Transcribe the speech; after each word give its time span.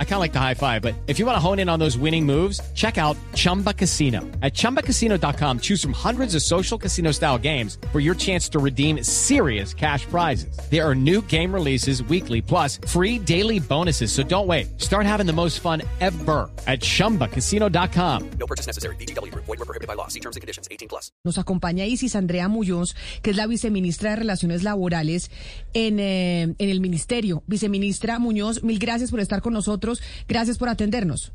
I 0.00 0.04
kind 0.04 0.14
of 0.14 0.20
like 0.20 0.32
the 0.32 0.40
high 0.40 0.54
five, 0.54 0.82
but 0.82 0.96
if 1.06 1.20
you 1.20 1.26
want 1.26 1.36
to 1.36 1.40
hone 1.40 1.60
in 1.60 1.68
on 1.68 1.78
those 1.78 1.96
winning 1.96 2.26
moves, 2.26 2.60
check 2.74 2.98
out 2.98 3.16
Chumba 3.36 3.72
Casino. 3.72 4.22
At 4.42 4.54
ChumbaCasino.com, 4.54 5.60
choose 5.60 5.80
from 5.80 5.92
hundreds 5.92 6.34
of 6.34 6.42
social 6.42 6.76
casino 6.76 7.12
style 7.12 7.38
games 7.38 7.78
for 7.92 8.00
your 8.00 8.16
chance 8.16 8.48
to 8.48 8.58
redeem 8.58 9.04
serious 9.04 9.72
cash 9.72 10.04
prizes. 10.06 10.58
There 10.68 10.84
are 10.84 10.96
new 10.96 11.22
game 11.22 11.54
releases 11.54 12.02
weekly, 12.02 12.42
plus 12.42 12.80
free 12.88 13.20
daily 13.20 13.60
bonuses. 13.60 14.10
So 14.10 14.24
don't 14.24 14.48
wait. 14.48 14.80
Start 14.80 15.06
having 15.06 15.26
the 15.26 15.32
most 15.32 15.60
fun 15.60 15.82
ever 16.00 16.50
at 16.66 16.80
ChumbaCasino.com. 16.80 18.30
No 18.40 18.46
purchase 18.48 18.66
necessary. 18.66 18.96
BGW. 18.96 19.32
Void 19.34 19.46
were 19.46 19.56
prohibited 19.58 19.86
by 19.86 19.94
law. 19.94 20.08
See 20.08 20.20
terms 20.20 20.34
and 20.34 20.40
conditions. 20.40 20.66
18 20.72 20.88
plus. 20.88 21.12
Nos 21.22 21.38
acompaña 21.38 21.86
Isis 21.86 22.16
Andrea 22.16 22.48
Muñoz, 22.48 22.96
que 23.22 23.30
es 23.30 23.36
la 23.36 23.46
viceministra 23.46 24.10
de 24.10 24.16
Relaciones 24.16 24.62
Laborales 24.62 25.30
en, 25.72 26.00
eh, 26.00 26.42
en 26.42 26.70
el 26.70 26.80
Ministerio 26.80 27.42
Viceministra 27.46 28.18
Muñoz, 28.18 28.62
mil 28.62 28.78
gracias 28.78 29.10
por 29.10 29.20
estar 29.20 29.42
con 29.42 29.52
nosotros. 29.52 29.87
Gracias 30.28 30.58
por 30.58 30.68
atendernos. 30.68 31.32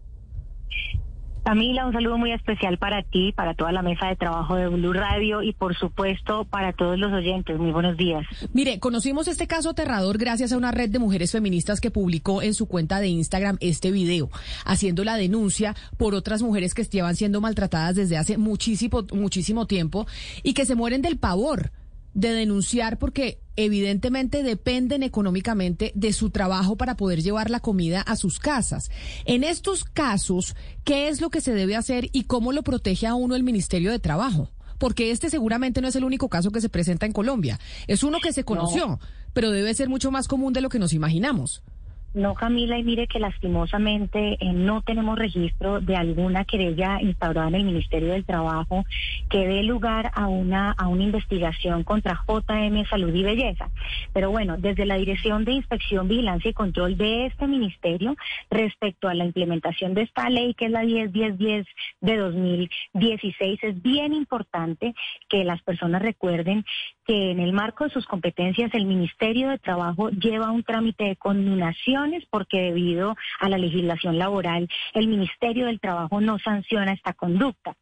Camila, 1.44 1.86
un 1.86 1.92
saludo 1.92 2.18
muy 2.18 2.32
especial 2.32 2.78
para 2.78 3.04
ti, 3.04 3.34
para 3.34 3.54
toda 3.54 3.74
la 3.74 3.82
mesa 3.82 4.08
de 4.08 4.16
trabajo 4.16 4.56
de 4.56 4.70
Blue 4.70 4.94
Radio 4.94 5.44
y 5.44 5.52
por 5.52 5.76
supuesto 5.76 6.46
para 6.46 6.72
todos 6.72 6.98
los 6.98 7.12
oyentes. 7.12 7.60
Muy 7.60 7.72
buenos 7.74 7.98
días. 7.98 8.26
Mire, 8.54 8.80
conocimos 8.80 9.28
este 9.28 9.46
caso 9.46 9.72
aterrador 9.72 10.18
gracias 10.18 10.54
a 10.54 10.58
una 10.58 10.72
red 10.72 10.90
de 10.90 11.00
mujeres 11.00 11.34
feministas 11.34 11.82
que 11.82 11.92
publicó 11.92 12.42
en 12.42 12.54
su 12.54 12.68
cuenta 12.68 13.02
de 13.02 13.10
Instagram 13.10 13.58
este 13.60 13.92
video, 13.92 14.30
haciendo 14.64 15.04
la 15.04 15.18
denuncia 15.18 15.76
por 15.98 16.16
otras 16.16 16.42
mujeres 16.42 16.74
que 16.74 16.82
estaban 16.82 17.18
siendo 17.18 17.42
maltratadas 17.42 17.96
desde 17.96 18.16
hace 18.16 18.38
muchísimo, 18.38 19.06
muchísimo 19.12 19.68
tiempo 19.68 20.08
y 20.44 20.54
que 20.54 20.66
se 20.66 20.76
mueren 20.76 21.02
del 21.02 21.18
pavor 21.18 21.72
de 22.14 22.32
denunciar 22.32 22.98
porque 22.98 23.43
evidentemente 23.56 24.44
dependen 24.44 25.04
económicamente 25.04 25.92
de 25.96 26.14
su 26.14 26.30
trabajo 26.30 26.76
para 26.76 26.96
poder 26.96 27.22
llevar 27.22 27.50
la 27.50 27.60
comida 27.60 28.02
a 28.02 28.16
sus 28.16 28.40
casas. 28.40 28.90
En 29.26 29.44
estos 29.44 29.84
casos, 29.84 30.56
¿qué 30.84 31.08
es 31.08 31.22
lo 31.22 31.30
que 31.30 31.42
se 31.42 31.54
debe 31.54 31.76
hacer 31.76 32.10
y 32.12 32.24
cómo 32.24 32.52
lo 32.52 32.64
protege 32.64 33.08
a 33.08 33.16
uno 33.16 33.36
el 33.36 33.44
Ministerio 33.44 33.92
de 33.92 34.00
Trabajo? 34.00 34.50
Porque 34.78 35.12
este 35.12 35.30
seguramente 35.30 35.82
no 35.82 35.88
es 35.88 35.96
el 35.96 36.04
único 36.04 36.30
caso 36.30 36.52
que 36.52 36.62
se 36.62 36.70
presenta 36.70 37.06
en 37.06 37.14
Colombia. 37.14 37.60
Es 37.88 38.04
uno 38.04 38.20
que 38.22 38.34
se 38.34 38.44
conoció, 38.44 39.00
pero 39.34 39.52
debe 39.52 39.74
ser 39.74 39.90
mucho 39.90 40.12
más 40.12 40.28
común 40.28 40.54
de 40.54 40.62
lo 40.62 40.70
que 40.70 40.80
nos 40.80 40.94
imaginamos. 40.94 41.62
No, 42.14 42.36
Camila, 42.36 42.78
y 42.78 42.84
mire 42.84 43.08
que 43.08 43.20
lastimosamente 43.20 44.38
eh, 44.40 44.54
no 44.54 44.84
tenemos 44.84 45.18
registro 45.18 45.82
de 45.82 45.96
alguna 45.96 46.46
querella 46.46 47.02
instaurada 47.02 47.48
en 47.48 47.56
el 47.56 47.64
Ministerio 47.64 48.12
del 48.12 48.24
Trabajo 48.24 48.86
que 49.32 49.48
dé 49.48 49.64
lugar 49.64 50.12
a 50.14 50.28
una, 50.28 50.74
a 50.74 50.88
una 50.88 51.04
investigación 51.04 51.84
contra 51.84 52.24
JM 52.28 52.86
Salud 52.86 53.12
y 53.16 53.24
Belleza. 53.24 53.70
Pero 54.14 54.30
bueno, 54.30 54.58
desde 54.60 54.86
la 54.86 54.98
Dirección 54.98 55.44
de 55.44 55.54
Inspección, 55.54 56.08
Vigilancia 56.08 56.52
y 56.52 56.54
Control 56.54 56.98
de 56.98 57.26
este 57.26 57.48
ministerio, 57.48 58.16
respecto 58.52 59.08
a 59.08 59.16
la 59.16 59.26
implementación 59.26 59.96
de 59.96 60.04
esta 60.04 60.30
ley, 60.30 60.54
que 60.54 60.66
es 60.66 60.72
la 60.72 60.84
101010 60.84 61.66
de 62.02 62.18
2016, 62.18 63.60
es 63.64 63.82
bien 63.82 64.14
importante 64.14 64.94
que 65.30 65.44
las 65.44 65.64
personas 65.64 66.04
recuerden 66.04 66.64
que 67.06 67.32
en 67.32 67.40
el 67.40 67.54
marco 67.54 67.84
de 67.84 67.90
sus 67.90 68.06
competencias 68.06 68.72
el 68.74 68.86
Ministerio 68.86 69.50
de 69.50 69.58
Trabajo 69.58 70.10
lleva 70.10 70.52
un 70.52 70.64
trámite 70.64 71.06
de 71.06 71.16
porque 72.30 72.62
debido 72.62 73.16
a 73.40 73.50
la 73.50 73.58
legislación 73.58 74.18
laboral 74.18 74.68
el 74.94 75.08
Ministerio 75.08 75.66
del 75.68 75.80
Trabajo 75.80 76.22
no 76.22 76.40
sanciona 76.40 76.94
esta 76.94 77.14
conducta. 77.14 77.76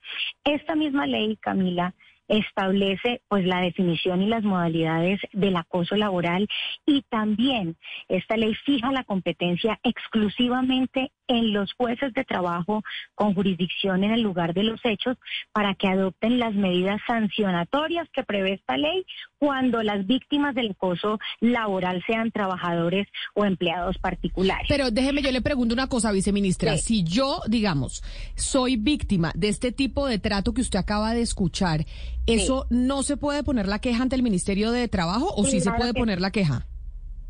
Esta 0.44 0.76
misma 0.76 1.08
ley, 1.08 1.38
Camila, 1.38 1.94
establece 2.28 3.22
pues 3.28 3.46
la 3.46 3.60
definición 3.60 4.22
y 4.22 4.28
las 4.28 4.44
modalidades 4.44 5.20
del 5.34 5.58
acoso 5.58 5.98
laboral 5.98 6.48
y 6.86 7.02
también 7.10 7.76
esta 8.08 8.38
ley 8.38 8.54
fija 8.66 8.92
la 8.92 9.04
competencia 9.04 9.80
exclusivamente 9.84 11.12
en 11.32 11.54
los 11.54 11.74
jueces 11.74 12.14
de 12.14 12.24
trabajo 12.24 12.84
con 13.16 13.34
jurisdicción 13.34 14.04
en 14.04 14.12
el 14.12 14.22
lugar 14.22 14.54
de 14.54 14.64
los 14.64 14.80
hechos 14.84 15.18
para 15.54 15.76
que 15.76 15.88
adopten 15.88 16.40
las 16.40 16.54
medidas 16.54 17.00
sancionatorias 17.08 18.08
que 18.14 18.24
prevé 18.24 18.54
esta 18.54 18.78
ley 18.78 19.06
cuando 19.40 19.82
las 19.82 20.06
víctimas 20.06 20.54
del 20.54 20.72
acoso 20.72 21.20
laboral 21.40 22.04
sean 22.06 22.32
trabajadores 22.32 23.08
o 23.34 23.46
empleados 23.46 23.98
particulares. 23.98 24.66
Pero 24.68 24.92
déjeme, 24.92 25.22
yo 25.22 25.32
le 25.32 25.42
pregunto 25.42 25.74
una 25.74 25.88
cosa, 25.88 26.12
viceministra. 26.12 26.78
Si 26.78 27.04
yo, 27.04 27.42
digamos, 27.48 28.04
soy 28.36 28.76
víctima 28.76 29.32
de 29.36 29.50
este 29.50 29.72
tipo 29.72 30.08
de 30.08 30.20
trato 30.20 30.54
que 30.54 30.62
usted 30.62 30.80
acaba 30.80 31.14
de 31.14 31.22
escuchar, 31.22 31.86
¿eso 32.28 32.68
no 32.70 33.04
se 33.04 33.18
puede 33.18 33.44
poner 33.44 33.68
la 33.68 33.80
queja 33.80 34.04
ante 34.04 34.16
el 34.16 34.24
Ministerio 34.24 34.72
de 34.72 34.88
Trabajo 34.88 35.34
o 35.36 35.46
sí, 35.46 35.62
se 35.62 35.72
puede 35.72 35.94
poner 35.94 36.20
la 36.22 36.32
queja? 36.32 36.68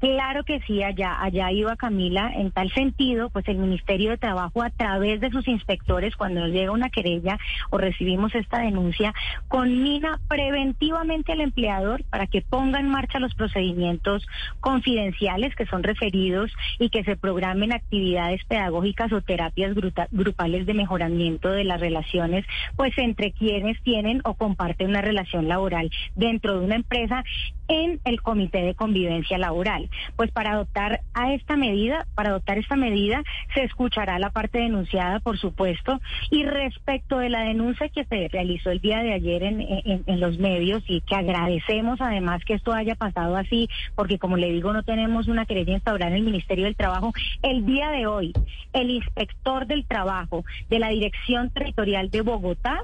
Claro 0.02 0.44
que 0.44 0.60
sí, 0.62 0.82
allá, 0.82 1.22
allá 1.22 1.52
iba 1.52 1.76
Camila. 1.76 2.32
En 2.34 2.50
tal 2.50 2.72
sentido, 2.74 3.30
pues 3.30 3.48
el 3.48 3.58
Ministerio 3.58 4.10
de 4.10 4.18
Trabajo, 4.18 4.64
a 4.64 4.72
través 4.72 5.22
de 5.22 5.30
sus 5.30 5.48
inspectores, 5.48 6.16
cuando 6.16 6.42
nos 6.42 6.50
llega 6.50 6.72
una 6.72 6.90
querella 6.90 7.38
o 7.70 7.78
recibimos 7.78 8.34
esta 8.34 8.62
denuncia, 8.62 9.14
conmina 9.48 10.20
preventivamente 10.28 11.34
al 11.34 11.42
empleador 11.42 12.04
para 12.06 12.26
que 12.26 12.42
ponga 12.42 12.80
en 12.80 12.90
marcha 12.90 13.20
los 13.20 13.36
procedimientos 13.36 14.26
confidenciales 14.60 15.54
que 15.56 15.68
son 15.68 15.84
referidos 15.84 16.52
y 16.80 16.90
que 16.90 17.04
se 17.04 17.16
programen 17.16 17.72
actividades 17.72 18.44
pedagógicas 18.46 19.14
o 19.14 19.22
terapias 19.22 19.76
grupales 20.10 20.66
de 20.66 20.74
mejoramiento 20.74 21.52
de 21.52 21.64
las 21.64 21.80
relaciones, 21.80 22.44
pues 22.76 22.98
entre 22.98 23.34
quienes 23.34 23.80
tienen 23.84 24.22
o 24.24 24.34
comparten 24.34 24.90
una 24.90 25.02
relación 25.02 25.48
laboral 25.48 25.92
dentro 26.16 26.58
de 26.58 26.66
una 26.66 26.76
empresa 26.76 27.24
en 27.72 28.02
el 28.04 28.22
Comité 28.22 28.64
de 28.64 28.76
Convivencia 28.76 29.38
Laboral. 29.38 29.90
Pues 30.18 30.30
para 30.32 30.52
adoptar 30.52 31.00
a 31.14 31.34
esta 31.34 31.56
medida, 31.56 32.06
para 32.16 32.30
adoptar 32.30 32.58
esta 32.58 32.76
medida, 32.76 33.24
se 33.54 33.64
escuchará 33.64 34.20
la 34.20 34.30
parte 34.30 34.60
denunciada, 34.60 35.22
por 35.22 35.40
supuesto, 35.40 36.02
y 36.30 36.44
respecto 36.44 37.18
de 37.20 37.30
la 37.30 37.44
denuncia 37.44 37.88
que 37.88 38.04
se 38.04 38.28
realizó 38.28 38.72
el 38.72 38.82
día 38.82 39.02
de 39.04 39.14
ayer 39.14 39.44
en, 39.44 39.62
en 40.06 40.20
los 40.20 40.38
medios 40.38 40.84
y 40.88 41.00
que 41.02 41.16
agradecemos 41.16 42.02
además 42.02 42.44
que 42.44 42.56
esto 42.56 42.74
haya 42.74 42.96
pasado 42.96 43.38
así, 43.38 43.70
porque 43.96 44.20
como 44.20 44.36
le 44.36 44.52
digo, 44.52 44.74
no 44.74 44.84
tenemos 44.84 45.30
una 45.30 45.46
querella 45.46 45.74
instaurada 45.74 46.12
en 46.12 46.18
el 46.18 46.24
Ministerio 46.24 46.66
del 46.66 46.76
Trabajo. 46.76 47.14
El 47.42 47.66
día 47.66 47.90
de 47.90 48.06
hoy, 48.06 48.34
el 48.74 48.90
inspector 48.90 49.66
del 49.66 49.86
trabajo 49.86 50.44
de 50.70 50.80
la 50.80 50.90
Dirección 50.90 51.50
Territorial 51.52 52.12
de 52.12 52.22
Bogotá 52.22 52.84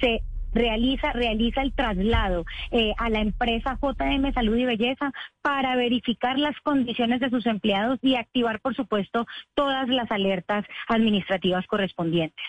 se 0.00 0.22
realiza, 0.54 1.12
realiza 1.12 1.62
el 1.62 1.74
traslado 1.74 2.44
eh, 2.70 2.92
a 2.96 3.10
la 3.10 3.20
empresa 3.20 3.78
JM 3.80 4.32
Salud 4.32 4.56
y 4.56 4.64
Belleza 4.64 5.12
para 5.42 5.76
verificar 5.76 6.38
las 6.38 6.58
condiciones 6.60 7.20
de 7.20 7.30
sus 7.30 7.46
empleados 7.46 7.98
y 8.02 8.16
activar, 8.16 8.60
por 8.60 8.74
supuesto, 8.74 9.26
todas 9.54 9.88
las 9.88 10.10
alertas 10.10 10.64
administrativas 10.88 11.66
correspondientes. 11.66 12.44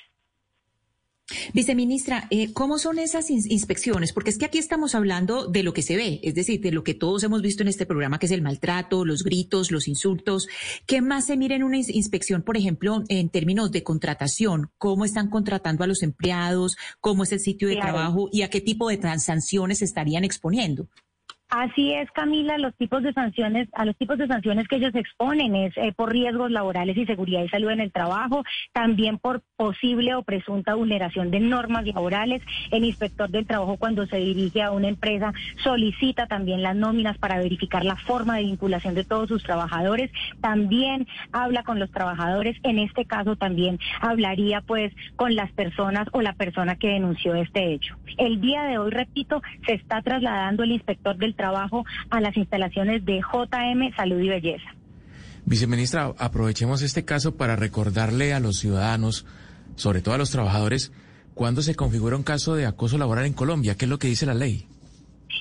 Viceministra, 1.53 2.27
eh, 2.29 2.53
¿cómo 2.53 2.77
son 2.77 2.99
esas 2.99 3.31
inspecciones? 3.31 4.13
Porque 4.13 4.29
es 4.29 4.37
que 4.37 4.45
aquí 4.45 4.59
estamos 4.59 4.93
hablando 4.93 5.47
de 5.47 5.63
lo 5.63 5.73
que 5.73 5.81
se 5.81 5.95
ve, 5.95 6.19
es 6.23 6.35
decir, 6.35 6.61
de 6.61 6.71
lo 6.71 6.83
que 6.83 6.93
todos 6.93 7.23
hemos 7.23 7.41
visto 7.41 7.63
en 7.63 7.69
este 7.69 7.87
programa, 7.87 8.19
que 8.19 8.27
es 8.27 8.31
el 8.31 8.43
maltrato, 8.43 9.05
los 9.05 9.23
gritos, 9.23 9.71
los 9.71 9.87
insultos. 9.87 10.47
¿Qué 10.85 11.01
más 11.01 11.25
se 11.25 11.35
mira 11.35 11.55
en 11.55 11.63
una 11.63 11.77
inspección, 11.77 12.43
por 12.43 12.57
ejemplo, 12.57 13.03
en 13.09 13.29
términos 13.29 13.71
de 13.71 13.81
contratación? 13.81 14.69
¿Cómo 14.77 15.03
están 15.03 15.29
contratando 15.29 15.83
a 15.83 15.87
los 15.87 16.03
empleados? 16.03 16.77
¿Cómo 17.01 17.23
es 17.23 17.31
el 17.31 17.39
sitio 17.39 17.67
de 17.67 17.77
trabajo? 17.77 18.29
¿Y 18.31 18.43
a 18.43 18.49
qué 18.49 18.61
tipo 18.61 18.89
de 18.89 18.99
sanciones 19.19 19.79
se 19.79 19.85
estarían 19.85 20.23
exponiendo? 20.23 20.87
Así 21.49 21.93
es, 21.93 22.09
Camila, 22.11 22.57
los 22.57 22.75
tipos 22.75 23.03
de 23.03 23.13
sanciones, 23.13 23.69
a 23.73 23.85
los 23.85 23.95
tipos 23.95 24.17
de 24.17 24.27
sanciones 24.27 24.67
que 24.67 24.77
ellos 24.77 24.95
exponen 24.95 25.55
es 25.55 25.77
eh, 25.77 25.93
por 25.95 26.11
riesgos 26.11 26.49
laborales 26.49 26.97
y 26.97 27.05
seguridad 27.05 27.43
y 27.43 27.49
salud 27.49 27.69
en 27.69 27.81
el 27.81 27.91
trabajo, 27.91 28.43
también 28.73 29.19
por 29.19 29.41
posible 29.55 30.15
o 30.15 30.23
presunta 30.23 30.73
vulneración 30.73 31.29
de 31.29 31.39
normas 31.39 31.85
laborales. 31.85 32.41
El 32.71 32.83
inspector 32.83 33.29
del 33.29 33.45
trabajo 33.45 33.77
cuando 33.77 34.07
se 34.07 34.17
dirige 34.17 34.63
a 34.63 34.71
una 34.71 34.87
empresa 34.87 35.33
solicita 35.63 36.25
también 36.25 36.63
las 36.63 36.75
nóminas 36.75 37.17
para 37.19 37.37
verificar 37.37 37.85
la 37.85 37.95
forma 37.95 38.37
de 38.37 38.43
vinculación 38.43 38.95
de 38.95 39.03
todos 39.03 39.29
sus 39.29 39.43
trabajadores. 39.43 40.11
También 40.41 41.07
habla 41.31 41.63
con 41.63 41.79
los 41.79 41.91
trabajadores. 41.91 42.57
En 42.63 42.79
este 42.79 43.05
caso 43.05 43.35
también 43.35 43.79
hablaría 44.01 44.61
pues 44.61 44.93
con 45.15 45.35
las 45.35 45.51
personas 45.51 46.07
o 46.11 46.21
la 46.21 46.33
persona 46.33 46.75
que 46.75 46.89
denunció 46.89 47.35
este 47.35 47.71
hecho. 47.71 47.95
El 48.17 48.41
día 48.41 48.63
de 48.63 48.79
hoy, 48.79 48.89
repito, 48.89 49.41
se 49.67 49.73
está 49.73 50.01
trasladando 50.01 50.63
el 50.63 50.71
inspector 50.71 51.15
del 51.17 51.34
trabajo 51.35 51.85
a 52.09 52.19
las 52.21 52.35
instalaciones 52.37 53.05
de 53.05 53.19
JM 53.19 53.95
Salud 53.95 54.19
y 54.19 54.29
Belleza. 54.29 54.75
Viceministra, 55.45 56.13
aprovechemos 56.17 56.81
este 56.81 57.05
caso 57.05 57.35
para 57.35 57.55
recordarle 57.55 58.33
a 58.33 58.39
los 58.39 58.57
ciudadanos, 58.57 59.25
sobre 59.75 60.01
todo 60.01 60.15
a 60.15 60.17
los 60.17 60.31
trabajadores, 60.31 60.91
cuándo 61.35 61.61
se 61.61 61.75
configura 61.75 62.17
un 62.17 62.23
caso 62.23 62.55
de 62.55 62.65
acoso 62.65 62.97
laboral 62.97 63.25
en 63.25 63.33
Colombia, 63.33 63.75
qué 63.75 63.85
es 63.85 63.89
lo 63.89 63.99
que 63.99 64.07
dice 64.07 64.25
la 64.25 64.33
ley. 64.33 64.67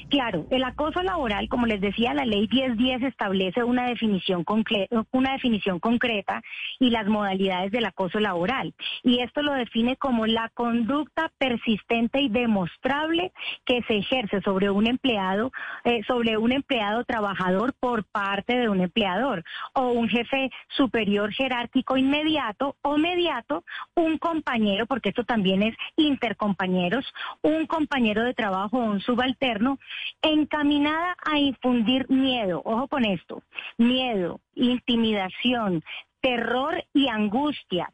Claro, 0.08 0.46
el 0.50 0.64
acoso 0.64 1.02
laboral, 1.02 1.48
como 1.48 1.66
les 1.66 1.80
decía, 1.80 2.14
la 2.14 2.24
ley 2.24 2.48
1010 2.50 3.02
establece 3.02 3.64
una 3.64 3.88
definición, 3.88 4.44
concreta 4.44 6.42
y 6.78 6.90
las 6.90 7.06
modalidades 7.06 7.72
del 7.72 7.86
acoso 7.86 8.20
laboral. 8.20 8.74
Y 9.02 9.20
esto 9.20 9.42
lo 9.42 9.52
define 9.52 9.96
como 9.96 10.26
la 10.26 10.50
conducta 10.54 11.30
persistente 11.38 12.20
y 12.20 12.28
demostrable 12.28 13.32
que 13.64 13.82
se 13.82 13.98
ejerce 13.98 14.40
sobre 14.42 14.70
un 14.70 14.86
empleado, 14.86 15.52
eh, 15.84 16.02
sobre 16.06 16.36
un 16.36 16.52
empleado 16.52 17.04
trabajador 17.04 17.74
por 17.80 18.04
parte 18.04 18.56
de 18.58 18.68
un 18.68 18.80
empleador 18.80 19.44
o 19.74 19.88
un 19.88 20.08
jefe 20.08 20.50
superior 20.68 21.32
jerárquico 21.32 21.96
inmediato 21.96 22.76
o 22.82 22.96
mediato, 22.98 23.64
un 23.94 24.18
compañero, 24.18 24.86
porque 24.86 25.10
esto 25.10 25.24
también 25.24 25.62
es 25.62 25.76
intercompañeros, 25.96 27.04
un 27.42 27.66
compañero 27.66 28.22
de 28.22 28.34
trabajo 28.34 28.78
o 28.78 28.84
un 28.84 29.00
subalterno 29.00 29.78
encaminada 30.22 31.16
a 31.24 31.38
infundir 31.38 32.08
miedo, 32.10 32.62
ojo 32.64 32.88
con 32.88 33.04
esto, 33.04 33.42
miedo, 33.78 34.40
intimidación, 34.54 35.82
terror 36.20 36.84
y 36.94 37.08
angustia 37.08 37.92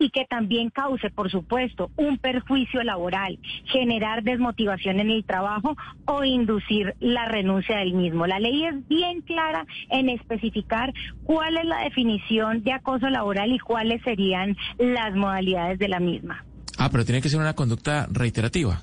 y 0.00 0.10
que 0.10 0.24
también 0.24 0.70
cause, 0.70 1.10
por 1.10 1.30
supuesto, 1.30 1.90
un 1.96 2.18
perjuicio 2.18 2.82
laboral, 2.82 3.38
generar 3.66 4.22
desmotivación 4.22 4.98
en 4.98 5.10
el 5.10 5.24
trabajo 5.24 5.76
o 6.06 6.24
inducir 6.24 6.94
la 7.00 7.26
renuncia 7.26 7.76
del 7.76 7.92
mismo. 7.92 8.26
La 8.26 8.40
ley 8.40 8.64
es 8.64 8.88
bien 8.88 9.20
clara 9.20 9.66
en 9.90 10.08
especificar 10.08 10.92
cuál 11.24 11.58
es 11.58 11.66
la 11.66 11.80
definición 11.80 12.64
de 12.64 12.72
acoso 12.72 13.10
laboral 13.10 13.52
y 13.52 13.58
cuáles 13.58 14.02
serían 14.02 14.56
las 14.78 15.14
modalidades 15.14 15.78
de 15.78 15.88
la 15.88 16.00
misma. 16.00 16.44
Ah, 16.78 16.88
pero 16.90 17.04
tiene 17.04 17.20
que 17.20 17.28
ser 17.28 17.38
una 17.38 17.54
conducta 17.54 18.08
reiterativa. 18.10 18.82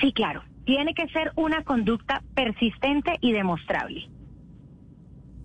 Sí, 0.00 0.12
claro. 0.12 0.42
Tiene 0.64 0.94
que 0.94 1.08
ser 1.08 1.32
una 1.36 1.62
conducta 1.62 2.22
persistente 2.34 3.16
y 3.20 3.32
demostrable. 3.32 4.08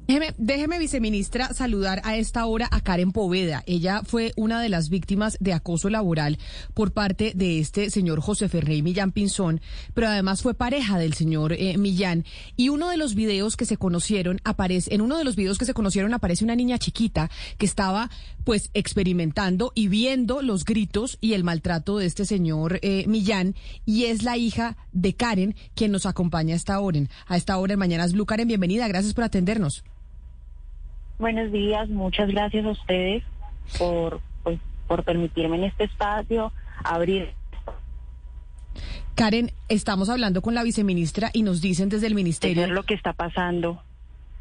Déjeme, 0.08 0.34
déjeme, 0.38 0.80
viceministra, 0.80 1.54
saludar 1.54 2.00
a 2.06 2.16
esta 2.16 2.46
hora 2.46 2.70
a 2.72 2.80
Karen 2.80 3.12
Poveda. 3.12 3.64
Ella 3.68 4.04
fue 4.06 4.32
una 4.38 4.62
de 4.62 4.70
las 4.70 4.88
víctimas 4.88 5.36
de 5.42 5.52
acoso 5.52 5.90
laboral 5.90 6.38
por 6.74 6.94
parte 6.94 7.34
de 7.36 7.60
este 7.60 7.90
señor 7.90 8.22
José 8.22 8.48
Ferrey 8.48 8.82
Millán 8.82 9.12
Pinzón, 9.12 9.60
pero 9.94 10.08
además 10.08 10.42
fue 10.42 10.54
pareja 10.54 10.98
del 10.98 11.14
señor 11.14 11.52
eh, 11.52 11.78
Millán. 11.78 12.24
Y 12.56 12.70
uno 12.70 12.88
de 12.88 12.96
los 12.96 13.16
videos 13.16 13.58
que 13.58 13.66
se 13.66 13.76
conocieron 13.76 14.40
aparece, 14.46 14.96
en 14.96 15.02
uno 15.02 15.18
de 15.18 15.26
los 15.26 15.36
videos 15.36 15.58
que 15.58 15.66
se 15.66 15.74
conocieron 15.74 16.14
aparece 16.14 16.46
una 16.46 16.56
niña 16.56 16.80
chiquita 16.80 17.30
que 17.58 17.66
estaba 17.66 18.10
pues 18.46 18.70
experimentando 18.74 19.74
y 19.76 19.90
viendo 19.90 20.42
los 20.42 20.64
gritos 20.64 21.18
y 21.20 21.34
el 21.34 21.44
maltrato 21.44 21.98
de 21.98 22.06
este 22.06 22.26
señor 22.26 22.80
eh, 22.82 23.04
Millán 23.08 23.56
y 23.86 24.06
es 24.06 24.24
la 24.24 24.38
hija 24.38 24.78
de 24.94 25.16
Karen 25.16 25.54
quien 25.76 25.92
nos 25.92 26.06
acompaña 26.06 26.54
a 26.54 26.58
esta 26.58 26.80
hora. 26.80 27.02
A 27.26 27.36
esta 27.36 27.58
hora 27.58 27.74
en 27.74 27.80
Mañanas 27.80 28.14
Blue. 28.14 28.26
Karen, 28.26 28.48
bienvenida, 28.48 28.88
gracias 28.88 29.14
por 29.14 29.26
atendernos. 29.26 29.84
Buenos 31.20 31.52
días, 31.52 31.90
muchas 31.90 32.30
gracias 32.30 32.66
a 32.66 32.70
ustedes 32.70 33.24
por, 33.80 34.22
pues, 34.44 34.60
por 34.88 35.04
permitirme 35.04 35.58
en 35.58 35.64
este 35.64 35.86
espacio 35.86 36.52
abrir. 36.84 37.30
Karen, 39.16 39.52
estamos 39.68 40.10
hablando 40.10 40.44
con 40.44 40.54
la 40.54 40.62
viceministra 40.62 41.32
y 41.34 41.42
nos 41.42 41.60
dicen 41.60 41.90
desde 41.90 42.06
el 42.06 42.14
ministerio... 42.14 42.64
Es 42.64 42.70
lo 42.70 42.84
que 42.84 42.94
está 42.94 43.14
pasando 43.14 43.82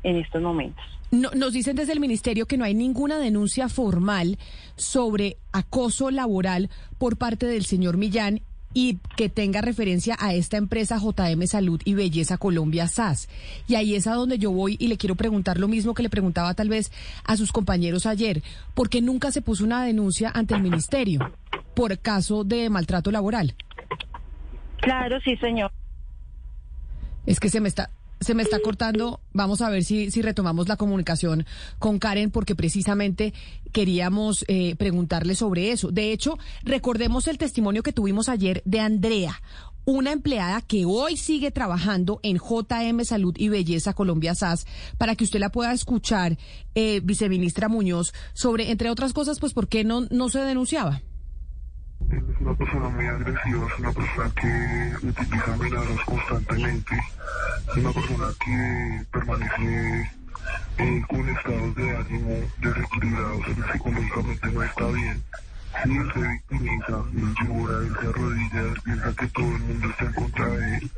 en 0.03 0.17
estos 0.17 0.43
momentos. 0.43 0.85
No, 1.11 1.31
nos 1.31 1.55
dicen 1.55 1.77
desde 1.77 1.95
el 1.95 2.01
ministerio 2.01 2.47
que 2.47 2.59
no 2.59 2.65
hay 2.65 2.75
ninguna 2.75 3.19
denuncia 3.19 3.71
formal 3.71 4.39
sobre 4.75 5.39
acoso 5.53 6.11
laboral 6.11 6.69
por 6.99 7.17
parte 7.17 7.47
del 7.47 7.65
señor 7.65 7.97
Millán 7.97 8.43
y 8.75 8.99
que 9.17 9.29
tenga 9.29 9.61
referencia 9.61 10.17
a 10.19 10.35
esta 10.35 10.57
empresa 10.57 10.99
JM 10.99 11.47
Salud 11.47 11.81
y 11.85 11.95
Belleza 11.95 12.37
Colombia 12.39 12.89
SAS. 12.89 13.29
Y 13.67 13.75
ahí 13.75 13.95
es 13.95 14.07
a 14.07 14.15
donde 14.15 14.39
yo 14.39 14.51
voy 14.51 14.77
y 14.79 14.89
le 14.89 14.97
quiero 14.97 15.15
preguntar 15.15 15.59
lo 15.59 15.69
mismo 15.69 15.95
que 15.95 16.03
le 16.03 16.11
preguntaba 16.11 16.55
tal 16.55 16.69
vez 16.69 16.93
a 17.25 17.37
sus 17.37 17.53
compañeros 17.53 18.07
ayer, 18.07 18.43
¿por 18.75 18.89
qué 18.89 19.01
nunca 19.01 19.33
se 19.33 19.43
puso 19.43 19.65
una 19.65 19.85
denuncia 19.85 20.31
ante 20.35 20.55
el 20.55 20.63
ministerio 20.63 21.33
por 21.75 21.99
caso 21.99 22.45
de 22.45 22.69
maltrato 22.71 23.11
laboral? 23.11 23.55
Claro, 24.79 25.19
sí, 25.21 25.37
señor. 25.37 25.73
Es 27.25 27.41
que 27.41 27.49
se 27.49 27.61
me 27.61 27.69
está 27.69 27.91
se 28.21 28.35
me 28.35 28.43
está 28.43 28.59
cortando. 28.61 29.21
Vamos 29.33 29.61
a 29.61 29.71
ver 29.71 29.85
si, 29.85 30.11
si 30.11 30.23
retomamos 30.23 30.69
la 30.69 30.77
comunicación 30.77 31.47
con 31.79 31.99
Karen, 31.99 32.31
porque 32.31 32.55
precisamente 32.55 33.35
queríamos 33.73 34.45
eh, 34.49 34.75
preguntarle 34.77 35.35
sobre 35.35 35.73
eso. 35.73 35.91
De 35.91 36.13
hecho, 36.13 36.39
recordemos 36.63 37.29
el 37.29 37.39
testimonio 37.39 37.83
que 37.83 37.93
tuvimos 37.93 38.29
ayer 38.29 38.63
de 38.65 38.81
Andrea, 38.81 39.41
una 39.85 40.13
empleada 40.13 40.61
que 40.63 40.85
hoy 40.85 41.17
sigue 41.17 41.51
trabajando 41.51 42.19
en 42.23 42.39
JM 42.39 43.05
Salud 43.05 43.35
y 43.39 43.49
Belleza 43.49 43.95
Colombia 43.95 44.35
SAS, 44.35 44.67
para 44.99 45.15
que 45.15 45.25
usted 45.25 45.39
la 45.39 45.51
pueda 45.53 45.73
escuchar, 45.73 46.37
eh, 46.75 47.01
viceministra 47.05 47.69
Muñoz, 47.69 48.13
sobre, 48.35 48.71
entre 48.71 48.91
otras 48.91 49.13
cosas, 49.13 49.39
pues, 49.39 49.53
¿por 49.53 49.69
qué 49.69 49.85
no, 49.85 50.03
no 50.11 50.29
se 50.29 50.41
denunciaba? 50.41 51.03
Es 52.11 52.23
una 52.41 52.55
persona 52.55 52.89
muy 52.89 53.07
agresiva, 53.07 53.67
es 53.67 53.79
una 53.81 53.93
persona 53.93 54.31
que 54.41 55.07
utiliza 55.09 55.55
amenazas 55.55 56.05
constantemente, 56.05 56.95
es 57.69 57.77
una 57.77 57.93
persona 57.93 58.27
que 58.45 59.05
permanece 59.11 60.11
eh, 60.79 61.03
con 61.09 61.29
estados 61.29 61.75
de 61.75 61.97
ánimo 61.97 62.31
desequilibrados, 62.59 63.47
psicológicamente 63.73 64.53
no 64.53 64.63
está 64.63 64.87
bien. 64.87 65.23
Se 65.87 66.21
victimiza, 66.21 67.05
él 67.13 67.35
llora, 67.41 67.79
él 67.79 67.97
se 68.01 68.07
arrodilla, 68.09 68.61
él 68.61 68.81
piensa 68.85 69.15
que 69.15 69.27
todo 69.29 69.47
el 69.47 69.59
mundo 69.61 69.89
está 69.89 70.05
en 70.05 70.13
contra 70.15 70.49
de 70.49 70.77
él 70.77 70.91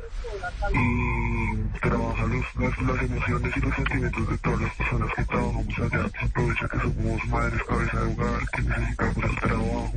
y 0.73 1.79
trabaja 1.79 2.25
los, 2.25 2.45
las, 2.55 3.03
emociones 3.03 3.57
y 3.57 3.59
los 3.59 3.75
sentimientos 3.75 4.29
de 4.29 4.37
todas 4.39 4.61
las 4.61 4.75
personas 4.75 5.13
que 5.15 5.25
trabajamos 5.25 5.79
allá. 5.79 6.09
Aprovecha 6.21 6.67
que 6.69 6.79
somos 6.79 7.25
madres, 7.27 7.63
cabeza 7.63 7.99
de 8.01 8.13
hogar, 8.13 8.49
que 8.51 8.61
necesitamos 8.63 9.23
el 9.23 9.35
trabajo 9.35 9.93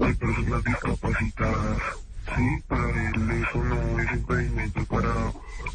hay 0.00 0.14
personas 0.14 0.64
discapacitadas. 0.64 1.78
Sí, 2.36 2.62
para 2.68 3.08
él 3.08 3.30
eso 3.30 3.64
no 3.64 4.00
es 4.00 4.12
impedimento 4.12 4.84
para 4.84 5.32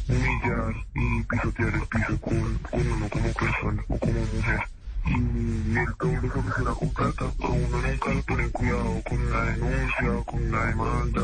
humillar 0.08 0.74
y 0.94 1.22
pisotear 1.22 1.74
el 1.74 1.86
piso 1.86 2.20
con, 2.20 2.60
uno 2.72 3.08
como 3.10 3.32
persona 3.32 3.84
o 3.88 3.98
como 3.98 4.20
mujer. 4.20 4.75
Y 5.06 5.76
él 5.76 5.94
todo 5.98 6.12
lo 6.12 6.32
soluciona 6.32 6.70
con 6.72 6.88
plata. 6.90 7.24
A 7.24 7.48
uno 7.48 7.82
nunca 7.82 8.14
le 8.14 8.22
ponen 8.22 8.50
cuidado 8.50 9.02
con 9.08 9.30
la 9.30 9.42
denuncia, 9.44 10.24
con 10.26 10.50
la 10.50 10.66
demanda. 10.66 11.22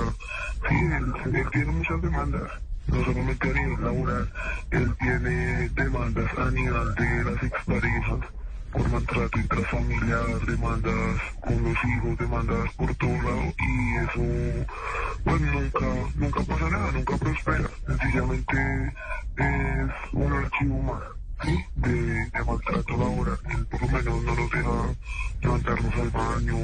Sí, 0.68 0.74
él, 0.74 1.36
él 1.36 1.46
tiene 1.52 1.72
muchas 1.72 2.02
demandas 2.02 2.50
no 2.86 3.04
solamente 3.04 3.50
a 3.50 3.52
nivel 3.52 3.84
laboral, 3.84 4.32
él 4.70 4.94
tiene 4.98 5.68
demandas 5.70 6.38
a 6.38 6.50
nivel 6.50 6.94
de 6.94 7.24
las 7.24 7.42
exparejas, 7.42 8.18
por 8.72 8.88
maltrato 8.88 9.38
intrafamiliar, 9.38 10.40
demandas 10.46 11.20
con 11.40 11.62
los 11.62 11.84
hijos, 11.84 12.18
demandas 12.18 12.72
por 12.74 12.94
todo 12.96 13.12
lado 13.22 13.52
y 13.58 13.96
eso 13.96 14.66
pues 15.24 15.40
nunca, 15.40 15.86
nunca 16.16 16.40
pasa 16.42 16.70
nada, 16.70 16.92
nunca 16.92 17.16
prospera. 17.18 17.70
Sencillamente 17.86 18.92
es 19.36 20.14
un 20.14 20.32
archivo 20.32 20.82
más 20.82 21.02
de, 21.44 21.90
de 22.30 22.44
maltrato 22.44 22.96
laboral, 22.96 23.38
por 23.70 23.80
lo 23.82 23.88
menos 23.88 24.22
no 24.24 24.34
nos 24.34 24.50
deja 24.50 24.94
levantarnos 25.42 25.94
al 25.94 26.10
baño. 26.10 26.56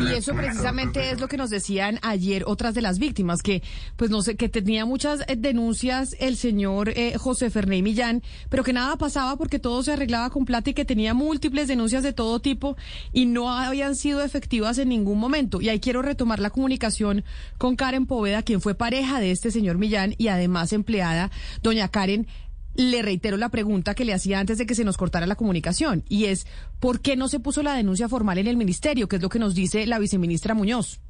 Y 0.00 0.14
eso 0.14 0.34
precisamente 0.34 1.10
es 1.10 1.20
lo 1.20 1.28
que 1.28 1.36
nos 1.36 1.50
decían 1.50 1.98
ayer 2.02 2.44
otras 2.46 2.74
de 2.74 2.82
las 2.82 2.98
víctimas, 2.98 3.42
que 3.42 3.62
pues 3.96 4.10
no 4.10 4.22
sé, 4.22 4.36
que 4.36 4.48
tenía 4.48 4.84
muchas 4.84 5.20
eh, 5.28 5.36
denuncias 5.36 6.16
el 6.18 6.36
señor 6.36 6.90
eh, 6.90 7.16
José 7.16 7.50
Fernández 7.50 7.82
Millán, 7.82 8.22
pero 8.48 8.64
que 8.64 8.72
nada 8.72 8.96
pasaba 8.96 9.36
porque 9.36 9.58
todo 9.58 9.82
se 9.82 9.92
arreglaba 9.92 10.30
con 10.30 10.44
plata 10.44 10.70
y 10.70 10.74
que 10.74 10.84
tenía 10.84 11.14
múltiples 11.14 11.68
denuncias 11.68 12.02
de 12.02 12.12
todo 12.12 12.40
tipo 12.40 12.76
y 13.12 13.26
no 13.26 13.52
habían 13.52 13.94
sido 13.94 14.22
efectivas 14.22 14.78
en 14.78 14.88
ningún 14.88 15.18
momento. 15.18 15.60
Y 15.60 15.68
ahí 15.68 15.78
quiero 15.78 16.02
retomar 16.02 16.40
la 16.40 16.50
comunicación 16.50 17.24
con 17.58 17.76
Karen 17.76 18.06
Poveda, 18.06 18.42
quien 18.42 18.60
fue 18.60 18.74
pareja 18.74 19.20
de 19.20 19.30
este 19.30 19.50
señor 19.50 19.78
Millán 19.78 20.14
y 20.18 20.28
además 20.28 20.72
empleada. 20.72 21.30
Doña 21.62 21.88
Karen, 21.88 22.26
le 22.74 23.02
reitero 23.02 23.36
la 23.36 23.48
pregunta 23.48 23.94
que 23.94 24.04
le 24.04 24.14
hacía 24.14 24.40
antes 24.40 24.58
de 24.58 24.66
que 24.66 24.74
se 24.74 24.84
nos 24.84 24.96
cortara 24.96 25.26
la 25.26 25.36
comunicación, 25.36 26.04
y 26.08 26.26
es, 26.26 26.46
¿por 26.78 27.00
qué 27.00 27.16
no 27.16 27.28
se 27.28 27.40
puso 27.40 27.62
la 27.62 27.74
denuncia 27.74 28.08
formal 28.08 28.38
en 28.38 28.46
el 28.46 28.56
ministerio? 28.56 29.08
Que 29.08 29.16
es 29.16 29.22
lo 29.22 29.28
que 29.28 29.38
nos 29.38 29.54
dice 29.54 29.86
la 29.86 29.98
viceministra 29.98 30.54
Muñoz. 30.54 31.00